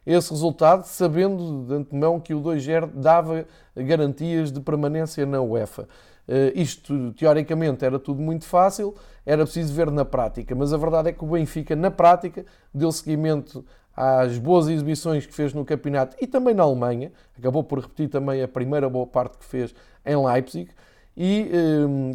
eh, 0.05 0.13
esse 0.13 0.31
resultado, 0.31 0.83
sabendo 0.83 1.65
de 1.67 1.73
antemão 1.75 2.19
que 2.19 2.33
o 2.33 2.41
2-0 2.41 2.89
dava 2.93 3.45
garantias 3.75 4.51
de 4.51 4.59
permanência 4.59 5.25
na 5.25 5.41
UEFA. 5.41 5.87
Eh, 6.27 6.51
isto, 6.55 7.13
teoricamente, 7.13 7.85
era 7.85 7.99
tudo 7.99 8.21
muito 8.21 8.45
fácil, 8.45 8.95
era 9.25 9.43
preciso 9.43 9.73
ver 9.73 9.91
na 9.91 10.03
prática, 10.03 10.55
mas 10.55 10.73
a 10.73 10.77
verdade 10.77 11.09
é 11.09 11.13
que 11.13 11.23
o 11.23 11.27
Benfica, 11.27 11.75
na 11.75 11.91
prática, 11.91 12.45
deu 12.73 12.91
seguimento 12.91 13.63
às 13.95 14.37
boas 14.37 14.67
exibições 14.67 15.25
que 15.25 15.33
fez 15.33 15.53
no 15.53 15.63
campeonato 15.63 16.17
e 16.19 16.25
também 16.25 16.53
na 16.53 16.63
Alemanha, 16.63 17.11
acabou 17.37 17.63
por 17.63 17.79
repetir 17.79 18.09
também 18.09 18.41
a 18.41 18.47
primeira 18.47 18.89
boa 18.89 19.05
parte 19.05 19.37
que 19.37 19.45
fez 19.45 19.75
em 20.05 20.15
Leipzig 20.15 20.69
e 21.15 21.49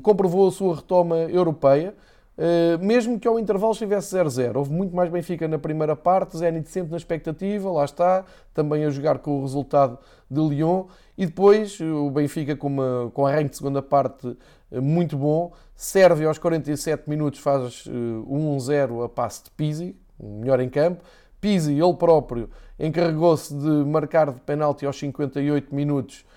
comprovou 0.02 0.48
a 0.48 0.50
sua 0.50 0.76
retoma 0.76 1.16
europeia. 1.16 1.94
Uh, 2.36 2.84
mesmo 2.84 3.18
que 3.18 3.26
ao 3.26 3.38
intervalo 3.38 3.72
estivesse 3.72 4.14
0-0. 4.14 4.56
Houve 4.56 4.70
muito 4.70 4.94
mais 4.94 5.08
Benfica 5.08 5.48
na 5.48 5.58
primeira 5.58 5.96
parte, 5.96 6.36
Zenit 6.36 6.68
sempre 6.68 6.90
na 6.90 6.98
expectativa, 6.98 7.70
lá 7.70 7.84
está, 7.84 8.26
também 8.52 8.84
a 8.84 8.90
jogar 8.90 9.20
com 9.20 9.38
o 9.38 9.42
resultado 9.42 9.98
de 10.30 10.38
Lyon. 10.38 10.84
E 11.16 11.24
depois 11.24 11.80
o 11.80 12.10
Benfica 12.10 12.54
com, 12.54 12.66
uma, 12.66 13.10
com 13.14 13.26
arranque 13.26 13.50
de 13.50 13.56
segunda 13.56 13.80
parte 13.80 14.26
uh, 14.26 14.82
muito 14.82 15.16
bom, 15.16 15.52
serve 15.74 16.26
aos 16.26 16.36
47 16.36 17.08
minutos, 17.08 17.40
faz 17.40 17.86
uh, 17.86 17.90
eh, 17.90 18.30
1-0 18.30 19.04
a 19.04 19.08
passe 19.08 19.44
de 19.44 19.50
Pizzi, 19.52 19.96
melhor 20.20 20.60
em 20.60 20.68
campo. 20.68 21.02
Pizzi, 21.40 21.72
ele 21.72 21.94
próprio, 21.94 22.50
encarregou-se 22.78 23.54
de 23.54 23.68
marcar 23.86 24.30
de 24.30 24.40
penalti 24.40 24.84
aos 24.84 24.98
58 24.98 25.74
minutos 25.74 26.22
eh, 26.22 26.35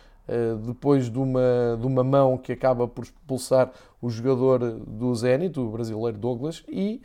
depois 0.66 1.10
de 1.10 1.18
uma, 1.18 1.78
de 1.80 1.88
uma 1.88 2.04
mão 2.04 2.38
que 2.38 2.52
acaba 2.52 2.88
por 2.88 3.04
expulsar 3.04 3.72
o 4.02 4.10
jogador 4.10 4.60
do 4.60 5.14
Zenit, 5.16 5.60
o 5.60 5.70
brasileiro 5.70 6.18
Douglas, 6.18 6.64
e 6.68 7.02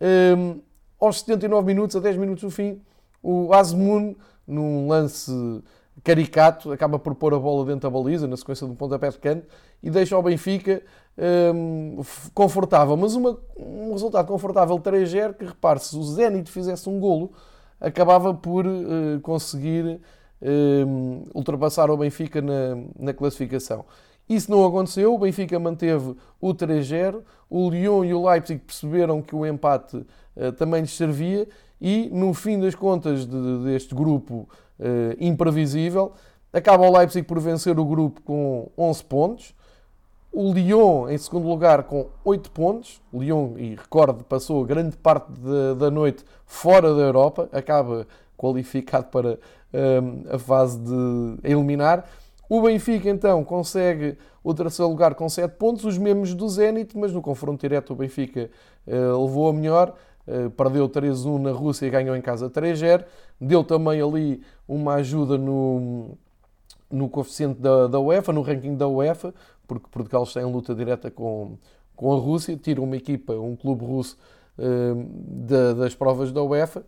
um, 0.00 0.04
ehm, 0.04 0.60
aos 1.00 1.20
79 1.20 1.66
minutos, 1.66 1.96
a 1.96 2.00
10 2.00 2.16
minutos 2.16 2.42
do 2.44 2.50
fim, 2.50 2.80
o 3.22 3.52
Asmun, 3.52 4.14
num 4.46 4.88
lance 4.88 5.32
caricato, 6.02 6.72
acaba 6.72 6.98
por 6.98 7.14
pôr 7.14 7.34
a 7.34 7.38
bola 7.38 7.64
dentro 7.64 7.88
da 7.88 7.90
baliza, 7.90 8.26
na 8.26 8.36
sequência 8.36 8.66
de 8.66 8.72
um 8.72 8.76
pontapé 8.76 9.08
de 9.10 9.18
canto, 9.18 9.46
e 9.82 9.90
deixa 9.90 10.16
o 10.16 10.22
Benfica 10.22 10.82
um, 11.54 12.00
confortável. 12.34 12.96
Mas 12.96 13.14
uma, 13.14 13.38
um 13.56 13.92
resultado 13.92 14.26
confortável 14.26 14.78
3-0, 14.78 15.34
que 15.34 15.44
repare, 15.44 15.80
se 15.80 15.96
o 15.96 16.02
Zenit 16.02 16.50
fizesse 16.50 16.88
um 16.88 16.98
golo, 16.98 17.32
acabava 17.80 18.32
por 18.32 18.66
uh, 18.66 19.20
conseguir 19.22 20.00
uh, 20.42 21.28
ultrapassar 21.34 21.90
o 21.90 21.96
Benfica 21.96 22.42
na, 22.42 22.76
na, 22.98 23.14
classificação. 23.14 23.84
Isso 24.28 24.50
não 24.50 24.64
aconteceu, 24.66 25.14
o 25.14 25.18
Benfica 25.18 25.58
manteve 25.58 26.14
o 26.40 26.54
3-0, 26.54 27.22
o 27.48 27.70
Lyon 27.70 28.04
e 28.04 28.14
o 28.14 28.28
Leipzig 28.28 28.60
perceberam 28.60 29.22
que 29.22 29.34
o 29.34 29.46
empate 29.46 29.96
uh, 29.96 30.52
também 30.52 30.82
lhes 30.82 30.96
servia 30.96 31.48
e, 31.80 32.08
no 32.12 32.34
fim 32.34 32.60
das 32.60 32.74
contas 32.74 33.26
de, 33.26 33.64
deste 33.64 33.94
grupo 33.94 34.48
imprevisível, 35.20 36.12
acaba 36.52 36.84
o 36.84 36.96
Leipzig 36.96 37.24
por 37.24 37.38
vencer 37.38 37.78
o 37.78 37.84
grupo 37.84 38.20
com 38.22 38.68
11 38.76 39.04
pontos, 39.04 39.54
o 40.32 40.52
Lyon 40.52 41.08
em 41.10 41.18
segundo 41.18 41.46
lugar 41.46 41.84
com 41.84 42.08
8 42.24 42.50
pontos. 42.50 43.00
O 43.12 43.20
Lyon, 43.20 43.52
e 43.58 43.74
recordo, 43.74 44.24
passou 44.24 44.64
grande 44.64 44.96
parte 44.96 45.30
de, 45.30 45.74
da 45.78 45.90
noite 45.90 46.24
fora 46.46 46.94
da 46.94 47.02
Europa, 47.02 47.48
acaba 47.52 48.06
qualificado 48.36 49.06
para 49.06 49.38
a 50.30 50.38
fase 50.38 50.78
de 50.78 51.38
eliminar. 51.44 52.04
O 52.48 52.60
Benfica 52.60 53.08
então 53.08 53.42
consegue 53.44 54.18
o 54.44 54.52
terceiro 54.52 54.90
lugar 54.90 55.14
com 55.14 55.28
7 55.28 55.52
pontos, 55.56 55.84
os 55.84 55.96
mesmos 55.96 56.34
do 56.34 56.48
Zenit, 56.48 56.96
mas 56.98 57.12
no 57.12 57.22
confronto 57.22 57.60
direto 57.60 57.92
o 57.92 57.96
Benfica 57.96 58.50
uh, 58.86 59.24
levou 59.24 59.48
a 59.48 59.52
melhor. 59.52 59.94
Uh, 60.26 60.50
perdeu 60.50 60.88
3-1 60.88 61.40
na 61.40 61.50
Rússia 61.50 61.86
e 61.86 61.90
ganhou 61.90 62.14
em 62.14 62.20
casa 62.20 62.50
3-0. 62.50 63.04
Deu 63.40 63.64
também 63.64 64.00
ali 64.00 64.42
uma 64.68 64.94
ajuda 64.94 65.38
no, 65.38 66.10
no 66.90 67.08
coeficiente 67.08 67.60
da, 67.60 67.86
da 67.86 67.98
UEFA, 67.98 68.32
no 68.32 68.42
ranking 68.42 68.76
da 68.76 68.86
UEFA, 68.86 69.32
porque 69.66 69.86
Portugal 69.90 70.24
está 70.24 70.42
em 70.42 70.44
luta 70.44 70.74
direta 70.74 71.10
com, 71.10 71.56
com 71.96 72.12
a 72.12 72.16
Rússia, 72.16 72.56
tira 72.56 72.82
uma 72.82 72.96
equipa, 72.96 73.32
um 73.32 73.56
clube 73.56 73.84
russo 73.84 74.18
uh, 74.58 75.74
das 75.74 75.94
provas 75.94 76.30
da 76.30 76.42
UEFA 76.42 76.84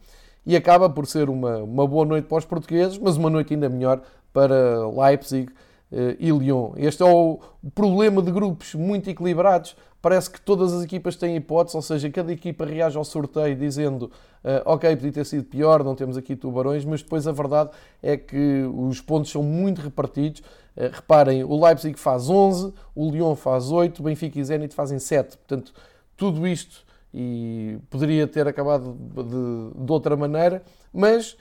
e 0.47 0.57
acaba 0.57 0.89
por 0.89 1.07
ser 1.07 1.29
uma, 1.29 1.59
uma 1.59 1.87
boa 1.87 2.05
noite 2.05 2.27
para 2.27 2.39
os 2.39 2.45
portugueses, 2.45 2.99
mas 2.99 3.17
uma 3.17 3.31
noite 3.31 3.55
ainda 3.55 3.69
melhor 3.69 4.03
para 4.33 4.87
Leipzig 4.89 5.51
uh, 5.93 6.17
e 6.19 6.31
Lyon. 6.31 6.73
Este 6.77 7.03
é 7.03 7.07
o 7.07 7.41
problema 7.75 8.21
de 8.21 8.31
grupos 8.31 8.75
muito 8.75 9.09
equilibrados. 9.09 9.77
Parece 10.03 10.31
que 10.31 10.41
todas 10.41 10.73
as 10.75 10.85
equipas 10.85 11.17
têm 11.17 11.35
hipótese, 11.37 11.77
ou 11.77 11.83
seja, 11.83 12.11
cada 12.11 12.31
equipa 12.31 12.67
reage 12.67 12.99
ao 12.99 13.05
sorteio 13.05 13.57
dizendo 13.57 14.11
uh, 14.45 14.63
ok, 14.67 14.95
podia 14.97 15.13
ter 15.13 15.25
sido 15.25 15.45
pior, 15.45 15.83
não 15.83 15.95
temos 15.95 16.17
aqui 16.17 16.37
tubarões, 16.37 16.85
mas 16.85 17.03
depois 17.03 17.27
a 17.27 17.33
verdade 17.33 17.71
é 18.03 18.17
que 18.17 18.65
os 18.77 19.01
pontos 19.01 19.31
são 19.31 19.43
muito 19.43 19.81
repartidos. 19.81 20.43
Eh, 20.77 20.91
reparem, 20.93 21.45
o 21.45 21.65
Leipzig 21.65 21.99
faz 21.99 22.29
11, 22.29 22.73
o 22.95 23.11
Lyon 23.11 23.37
faz 23.37 23.71
8, 23.71 24.01
o 24.01 24.03
Benfica 24.03 24.39
e 24.39 24.45
Zenit 24.45 24.75
fazem 24.75 24.99
7. 24.99 25.37
Portanto, 25.39 25.73
tudo 26.17 26.47
isto 26.47 26.85
e 27.15 27.79
poderia 27.89 28.27
ter 28.27 28.49
acabado 28.49 28.97
de, 28.99 29.85
de 29.85 29.93
outra 29.93 30.17
maneira, 30.17 30.65
mas 30.93 31.37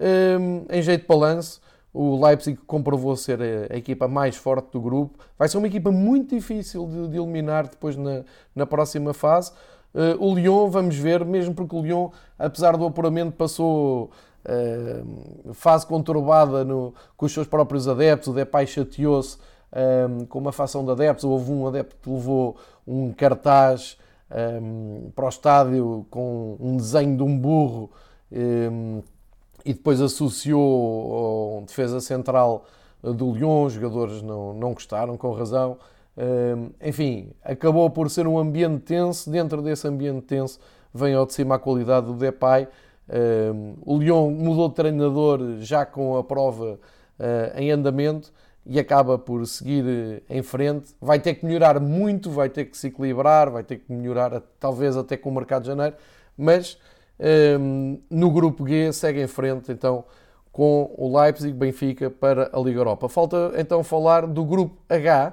um, 0.00 0.64
em 0.70 0.80
jeito 0.80 1.02
de 1.02 1.06
balanço, 1.06 1.60
o 1.92 2.24
Leipzig 2.24 2.58
comprovou 2.66 3.14
ser 3.14 3.38
a, 3.42 3.74
a, 3.74 3.76
equipa 3.76 4.08
mais 4.08 4.36
forte 4.36 4.70
do 4.72 4.80
grupo. 4.80 5.18
Vai 5.38 5.48
ser 5.48 5.58
uma 5.58 5.66
equipa 5.66 5.90
muito 5.90 6.34
difícil 6.34 6.86
de, 6.86 7.08
de 7.08 7.18
eliminar 7.18 7.68
depois 7.68 7.94
na, 7.94 8.24
na 8.54 8.66
próxima 8.66 9.12
fase. 9.12 9.52
Uh, 9.94 10.16
o 10.18 10.34
Lyon, 10.34 10.70
vamos 10.70 10.96
ver, 10.96 11.24
mesmo 11.24 11.54
porque 11.54 11.76
o 11.76 11.82
Lyon, 11.82 12.10
apesar 12.38 12.76
do 12.76 12.86
apuramento, 12.86 13.32
passou 13.32 14.10
uh, 14.46 15.52
fase 15.52 15.86
conturbada 15.86 16.64
no, 16.64 16.94
com 17.16 17.26
os 17.26 17.32
seus 17.32 17.46
próprios 17.46 17.86
adeptos. 17.86 18.28
O 18.28 18.32
Depay 18.32 18.66
chateou-se 18.66 19.36
um, 20.08 20.24
com 20.24 20.38
uma 20.38 20.52
facção 20.52 20.84
de 20.84 20.90
adeptos. 20.90 21.24
Houve 21.24 21.52
um 21.52 21.66
adepto 21.66 21.96
que 22.02 22.08
levou 22.08 22.56
um 22.86 23.12
cartaz 23.12 23.98
um, 24.30 25.10
para 25.14 25.26
o 25.26 25.28
estádio 25.28 26.06
com 26.10 26.56
um 26.60 26.76
desenho 26.76 27.16
de 27.16 27.22
um 27.22 27.38
burro 27.38 27.90
um, 28.30 29.02
e 29.64 29.72
depois 29.74 30.00
associou 30.00 31.56
ao 31.56 31.62
defesa 31.62 32.00
central 32.00 32.64
do 33.02 33.32
Lyon. 33.32 33.66
Os 33.66 33.74
jogadores 33.74 34.22
não, 34.22 34.52
não 34.54 34.72
gostaram, 34.72 35.16
com 35.16 35.32
razão. 35.32 35.78
enfim, 36.82 37.30
acabou 37.44 37.88
por 37.90 38.08
ser 38.10 38.26
um 38.26 38.38
ambiente 38.38 38.80
tenso. 38.82 39.30
Dentro 39.30 39.60
desse 39.60 39.86
ambiente 39.86 40.22
tenso, 40.22 40.58
vem 40.94 41.14
ao 41.14 41.26
de 41.26 41.34
cima 41.34 41.56
a 41.56 41.58
qualidade 41.58 42.06
do 42.06 42.14
Depay 42.14 42.68
o 43.84 43.98
Lyon 43.98 44.30
mudou 44.30 44.68
de 44.68 44.74
treinador 44.74 45.56
já 45.60 45.86
com 45.86 46.16
a 46.16 46.24
prova 46.24 46.78
ah, 47.18 47.52
em 47.56 47.70
andamento 47.70 48.32
e 48.68 48.78
acaba 48.78 49.18
por 49.18 49.44
seguir 49.46 49.84
eh, 49.86 50.22
em 50.28 50.42
frente. 50.42 50.94
Vai 51.00 51.18
ter 51.18 51.34
que 51.34 51.44
melhorar 51.44 51.80
muito, 51.80 52.30
vai 52.30 52.48
ter 52.48 52.66
que 52.66 52.76
se 52.76 52.88
equilibrar, 52.88 53.50
vai 53.50 53.64
ter 53.64 53.78
que 53.78 53.92
melhorar 53.92 54.42
talvez 54.60 54.96
até 54.96 55.16
com 55.16 55.30
o 55.30 55.34
mercado 55.34 55.62
de 55.62 55.68
janeiro, 55.68 55.96
mas 56.36 56.78
no 58.08 58.30
grupo 58.30 58.64
G 58.64 58.92
segue 58.92 59.20
em 59.20 59.26
frente 59.26 59.72
então 59.72 60.04
com 60.58 60.92
o 60.98 61.16
Leipzig 61.16 61.52
Benfica 61.52 62.10
para 62.10 62.50
a 62.52 62.58
Liga 62.58 62.80
Europa. 62.80 63.08
Falta 63.08 63.52
então 63.56 63.84
falar 63.84 64.26
do 64.26 64.44
grupo 64.44 64.76
H, 64.88 65.32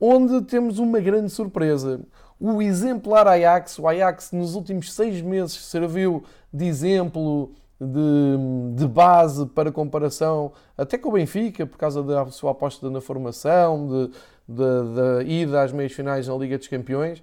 onde 0.00 0.42
temos 0.42 0.80
uma 0.80 0.98
grande 0.98 1.30
surpresa. 1.30 2.00
O 2.38 2.60
exemplar 2.60 3.28
Ajax, 3.28 3.78
o 3.78 3.86
Ajax 3.86 4.32
nos 4.32 4.56
últimos 4.56 4.92
seis 4.92 5.22
meses 5.22 5.52
serviu 5.52 6.24
de 6.52 6.64
exemplo, 6.64 7.52
de, 7.80 8.76
de, 8.76 8.86
base 8.86 9.46
para 9.46 9.72
comparação, 9.72 10.52
até 10.76 10.98
com 10.98 11.08
o 11.08 11.12
Benfica, 11.12 11.66
por 11.66 11.78
causa 11.78 12.02
da 12.02 12.26
sua 12.26 12.50
aposta 12.50 12.90
na 12.90 13.00
formação, 13.00 14.10
da 14.46 15.22
ida 15.24 15.62
às 15.62 15.72
meias 15.72 15.92
finais 15.92 16.28
na 16.28 16.34
Liga 16.34 16.58
dos 16.58 16.68
Campeões, 16.68 17.22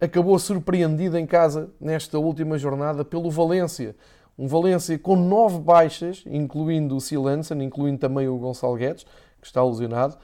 acabou 0.00 0.38
surpreendido 0.38 1.18
em 1.18 1.26
casa 1.26 1.68
nesta 1.80 2.18
última 2.18 2.56
jornada 2.56 3.04
pelo 3.04 3.30
Valência. 3.30 3.94
Um 4.38 4.46
Valência 4.46 4.98
com 4.98 5.16
nove 5.16 5.58
baixas, 5.58 6.24
incluindo 6.26 6.96
o 6.96 7.00
Silensen, 7.00 7.62
incluindo 7.62 7.98
também 7.98 8.26
o 8.26 8.38
Gonçalo 8.38 8.76
Guedes, 8.76 9.04
que 9.40 9.46
está 9.46 9.60
alusionado. 9.60 10.16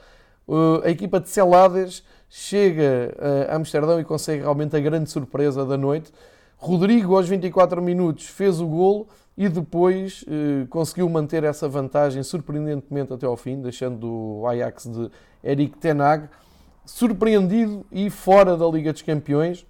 Uh, 0.47 0.81
a 0.83 0.89
equipa 0.89 1.19
de 1.19 1.29
Celades 1.29 2.03
chega 2.29 3.13
uh, 3.17 3.51
a 3.51 3.55
Amsterdão 3.57 3.99
e 3.99 4.03
consegue 4.03 4.41
realmente 4.41 4.75
a 4.75 4.79
grande 4.79 5.09
surpresa 5.09 5.65
da 5.65 5.77
noite 5.77 6.11
Rodrigo, 6.59 7.15
aos 7.15 7.29
24 7.29 7.81
minutos, 7.81 8.25
fez 8.25 8.59
o 8.59 8.65
golo 8.65 9.07
e 9.37 9.47
depois 9.47 10.25
eh, 10.27 10.65
conseguiu 10.67 11.07
manter 11.07 11.43
essa 11.43 11.69
vantagem 11.69 12.23
surpreendentemente 12.23 13.13
até 13.13 13.27
ao 13.27 13.37
fim, 13.37 13.61
deixando 13.61 14.39
o 14.39 14.47
Ajax 14.47 14.87
de 14.87 15.11
Eric 15.43 15.77
Tenag 15.77 16.27
surpreendido 16.83 17.85
e 17.91 18.09
fora 18.09 18.57
da 18.57 18.65
Liga 18.65 18.91
dos 18.91 19.03
Campeões, 19.03 19.65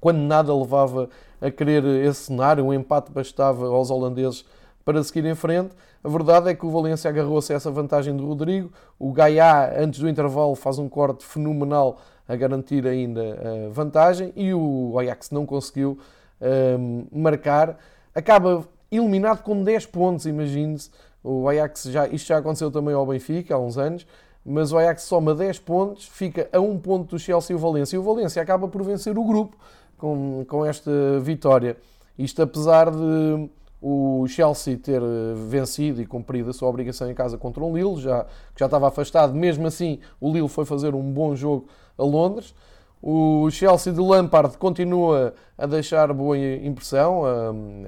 quando 0.00 0.18
nada 0.18 0.54
levava 0.54 1.08
a 1.40 1.50
querer 1.50 1.84
esse 1.84 2.24
cenário, 2.24 2.64
um 2.64 2.72
empate 2.72 3.12
bastava 3.12 3.66
aos 3.66 3.90
holandeses 3.90 4.44
para 4.84 5.02
seguir 5.04 5.24
em 5.26 5.34
frente. 5.34 5.70
A 6.02 6.08
verdade 6.08 6.48
é 6.48 6.54
que 6.54 6.64
o 6.64 6.70
Valência 6.70 7.08
agarrou-se 7.08 7.52
a 7.52 7.56
essa 7.56 7.70
vantagem 7.70 8.16
do 8.16 8.26
Rodrigo. 8.26 8.72
O 8.98 9.12
Gaia, 9.12 9.78
antes 9.78 10.00
do 10.00 10.08
intervalo, 10.08 10.54
faz 10.54 10.78
um 10.78 10.88
corte 10.88 11.24
fenomenal 11.24 12.00
a 12.26 12.34
garantir 12.34 12.86
ainda 12.86 13.20
a 13.22 13.72
vantagem 13.72 14.32
e 14.34 14.52
o 14.54 14.98
Ajax 14.98 15.30
não 15.30 15.44
conseguiu 15.44 15.98
um, 16.40 17.06
marcar. 17.12 17.78
Acaba 18.14 18.66
eliminado 18.90 19.42
com 19.42 19.62
10 19.62 19.86
pontos, 19.86 20.26
imagine-se. 20.26 20.90
O 21.22 21.48
Ajax 21.48 21.84
já, 21.84 22.06
isto 22.08 22.28
já 22.28 22.38
aconteceu 22.38 22.70
também 22.70 22.94
ao 22.94 23.06
Benfica 23.06 23.54
há 23.54 23.58
uns 23.58 23.76
anos, 23.76 24.06
mas 24.44 24.72
o 24.72 24.78
Ajax 24.78 25.02
soma 25.02 25.34
10 25.34 25.58
pontos, 25.58 26.06
fica 26.06 26.48
a 26.52 26.60
um 26.60 26.78
ponto 26.78 27.10
do 27.10 27.18
Chelsea 27.18 27.54
e 27.54 27.56
o 27.56 27.58
Valência. 27.58 27.96
E 27.96 27.98
o 27.98 28.02
Valência 28.02 28.40
acaba 28.40 28.68
por 28.68 28.82
vencer 28.82 29.18
o 29.18 29.24
grupo 29.24 29.56
com, 29.96 30.44
com 30.48 30.64
esta 30.64 31.20
vitória. 31.20 31.76
Isto 32.18 32.42
apesar 32.42 32.90
de 32.90 33.50
o 33.80 34.26
Chelsea 34.26 34.76
ter 34.76 35.00
vencido 35.48 36.02
e 36.02 36.06
cumprido 36.06 36.50
a 36.50 36.52
sua 36.52 36.68
obrigação 36.68 37.10
em 37.10 37.14
casa 37.14 37.38
contra 37.38 37.62
o 37.62 37.76
Lille, 37.76 38.00
já, 38.00 38.24
que 38.24 38.58
já 38.58 38.66
estava 38.66 38.88
afastado, 38.88 39.34
mesmo 39.34 39.66
assim 39.66 40.00
o 40.20 40.32
Lille 40.32 40.48
foi 40.48 40.64
fazer 40.64 40.94
um 40.94 41.12
bom 41.12 41.34
jogo 41.36 41.68
a 41.96 42.02
Londres. 42.02 42.54
O 43.00 43.48
Chelsea 43.50 43.92
de 43.92 44.00
Lampard 44.00 44.58
continua 44.58 45.32
a 45.56 45.66
deixar 45.66 46.12
boa 46.12 46.36
impressão, 46.36 47.22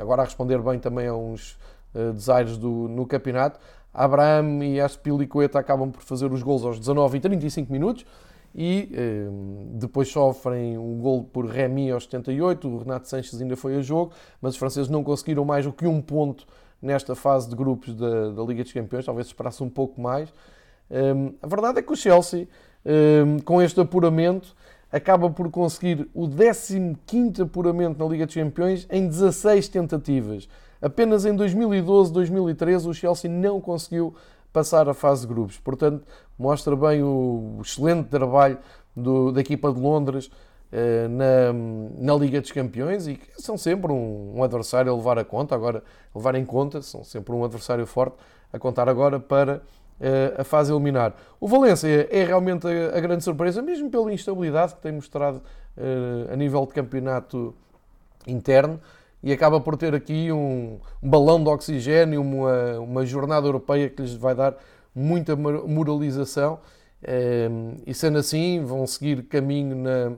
agora 0.01 0.23
a 0.23 0.25
responder 0.25 0.59
bem 0.63 0.79
também 0.79 1.09
a 1.09 1.15
uns 1.15 1.59
eh, 1.95 2.13
desaires 2.13 2.57
do, 2.57 2.89
no 2.89 3.05
campeonato. 3.07 3.59
Abraham 3.93 4.65
e 4.65 4.81
Aspilicueta 4.81 5.59
acabam 5.59 5.91
por 5.91 6.03
fazer 6.03 6.33
os 6.33 6.43
gols 6.43 6.65
aos 6.65 6.79
19 6.79 7.19
e 7.19 7.21
35 7.21 7.73
minutos 7.73 8.07
e 8.55 8.89
depois 9.75 10.09
sofrem 10.09 10.79
um 10.79 10.99
gol 10.99 11.25
por 11.25 11.47
Remy 11.47 11.91
aos 11.91 12.05
78. 12.05 12.69
O 12.69 12.79
Renato 12.79 13.09
Sanches 13.09 13.41
ainda 13.41 13.57
foi 13.57 13.77
a 13.77 13.83
jogo, 13.83 14.13
mas 14.41 14.53
os 14.53 14.59
franceses 14.59 14.89
não 14.89 15.03
conseguiram 15.03 15.45
mais 15.45 15.65
do 15.65 15.73
que 15.73 15.89
um 15.89 16.01
ponto 16.01 16.47
nesta 16.81 17.17
fase 17.17 17.49
de 17.49 17.57
grupos 17.57 17.95
da, 17.95 18.31
da 18.31 18.43
Liga 18.45 18.63
dos 18.63 18.73
Campeões, 18.73 19.05
talvez 19.05 19.27
esperasse 19.27 19.63
um 19.63 19.69
pouco 19.69 20.01
mais. 20.01 20.33
a 21.43 21.47
verdade 21.47 21.81
é 21.81 21.83
que 21.83 21.93
o 21.93 21.97
Chelsea 21.97 22.47
com 23.45 23.61
este 23.61 23.81
apuramento, 23.81 24.55
acaba 24.93 25.31
por 25.31 25.51
conseguir 25.51 26.09
o 26.15 26.29
15 27.07 27.43
apuramento 27.43 28.03
na 28.03 28.11
Liga 28.11 28.27
dos 28.27 28.35
Campeões 28.35 28.87
em 28.91 29.07
16 29.07 29.69
tentativas. 29.69 30.49
Apenas 30.83 31.25
em 31.25 31.35
2012, 31.35 32.13
2013 32.13 32.89
o 32.89 32.95
Chelsea 32.95 33.31
não 33.31 33.61
conseguiu 33.61 34.15
passar 34.53 34.89
a 34.89 34.95
fase 34.95 35.23
de 35.23 35.29
grupos. 35.29 35.59
Portanto, 35.59 36.05
mostra 36.39 36.75
bem 36.75 37.03
o 37.03 37.59
excelente 37.63 38.09
trabalho 38.09 38.59
do, 38.97 39.31
da 39.31 39.41
equipa 39.41 39.73
de 39.73 39.81
Londres 39.81 40.31
eh, 40.73 41.09
na, 41.09 41.53
na, 41.99 42.15
Liga 42.15 42.41
dos 42.41 42.51
Campeões 42.51 43.07
e 43.07 43.17
que 43.17 43.43
são 43.43 43.59
sempre 43.59 43.93
um, 43.93 44.39
um, 44.39 44.43
adversário 44.43 44.93
a 44.93 44.97
levar 44.97 45.19
a 45.19 45.25
conta, 45.25 45.55
agora 45.55 45.83
levar 46.15 46.35
em 46.35 46.45
conta, 46.45 46.81
são 46.83 47.05
sempre 47.05 47.33
um 47.33 47.45
adversário 47.45 47.87
forte 47.87 48.17
a 48.53 48.59
contar 48.59 48.89
agora 48.89 49.21
para 49.21 49.63
a 50.39 50.45
fase 50.45 50.73
eliminar. 50.73 51.15
O 51.39 51.47
Valência 51.47 52.09
é 52.11 52.25
realmente 52.25 52.67
a, 52.67 52.97
a, 52.97 53.01
grande 53.01 53.23
surpresa, 53.23 53.61
mesmo 53.61 53.91
pela 53.91 54.13
instabilidade 54.13 54.75
que 54.75 54.81
tem 54.81 54.93
mostrado 54.93 55.43
eh, 55.77 56.33
a 56.33 56.37
nível 56.37 56.65
de 56.67 56.73
campeonato 56.73 57.55
interno 58.27 58.81
e 59.23 59.33
acaba 59.33 59.61
por 59.61 59.77
ter 59.77 59.95
aqui 59.95 60.33
um, 60.33 60.81
um 61.03 61.09
balão 61.09 61.43
de 61.43 61.49
oxigênio, 61.51 62.21
uma, 62.21 62.79
uma 62.81 63.07
jornada 63.07 63.47
europeia 63.47 63.89
que 63.89 64.01
lhes 64.01 64.15
vai 64.15 64.35
dar 64.35 64.57
muita 64.95 65.37
moralização 65.37 66.59
ehm, 67.03 67.77
e 67.87 67.93
sendo 67.93 68.19
assim 68.19 68.65
vão 68.65 68.87
seguir 68.87 69.25
caminho 69.25 69.77
na, 69.77 70.13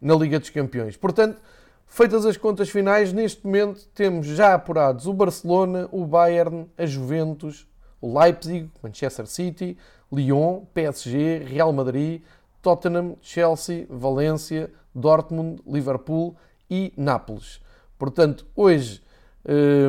na 0.00 0.14
Liga 0.14 0.38
dos 0.38 0.50
Campeões. 0.50 0.96
Portanto, 0.96 1.40
feitas 1.86 2.26
as 2.26 2.36
contas 2.36 2.68
finais, 2.68 3.12
neste 3.12 3.44
momento 3.44 3.86
temos 3.94 4.26
já 4.26 4.54
apurados 4.54 5.06
o 5.06 5.14
Barcelona, 5.14 5.88
o 5.90 6.04
Bayern, 6.04 6.66
a 6.76 6.84
Juventus, 6.84 7.66
o 8.02 8.18
Leipzig, 8.18 8.68
Manchester 8.82 9.26
City, 9.26 9.78
Lyon, 10.12 10.66
PSG, 10.74 11.44
Real 11.46 11.72
Madrid, 11.72 12.20
Tottenham, 12.60 13.16
Chelsea, 13.22 13.86
Valência, 13.88 14.70
Dortmund, 14.94 15.62
Liverpool 15.66 16.36
e 16.68 16.92
Nápoles. 16.96 17.60
Portanto, 17.98 18.44
hoje 18.54 19.02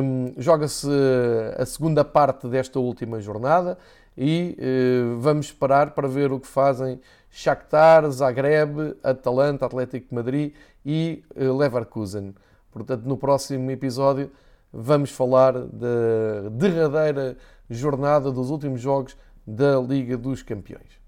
hum, 0.02 0.32
joga-se 0.38 0.88
a 1.58 1.66
segunda 1.66 2.04
parte 2.04 2.48
desta 2.48 2.78
última 2.78 3.20
jornada 3.20 3.76
e 4.16 4.56
hum, 4.58 5.20
vamos 5.20 5.46
esperar 5.46 5.90
para 5.90 6.08
ver 6.08 6.32
o 6.32 6.40
que 6.40 6.46
fazem 6.46 7.00
Shakhtar, 7.28 8.08
Zagreb, 8.10 8.96
Atalanta, 9.02 9.66
Atlético 9.66 10.08
de 10.08 10.14
Madrid 10.14 10.54
e 10.86 11.24
hum, 11.36 11.56
Leverkusen. 11.56 12.34
Portanto, 12.72 13.02
no 13.04 13.16
próximo 13.16 13.70
episódio 13.70 14.30
vamos 14.74 15.10
falar 15.10 15.52
da 15.52 16.48
derradeira 16.50 17.36
jornada 17.70 18.32
dos 18.32 18.50
últimos 18.50 18.80
jogos 18.80 19.16
da 19.46 19.80
Liga 19.80 20.16
dos 20.16 20.42
Campeões. 20.42 21.03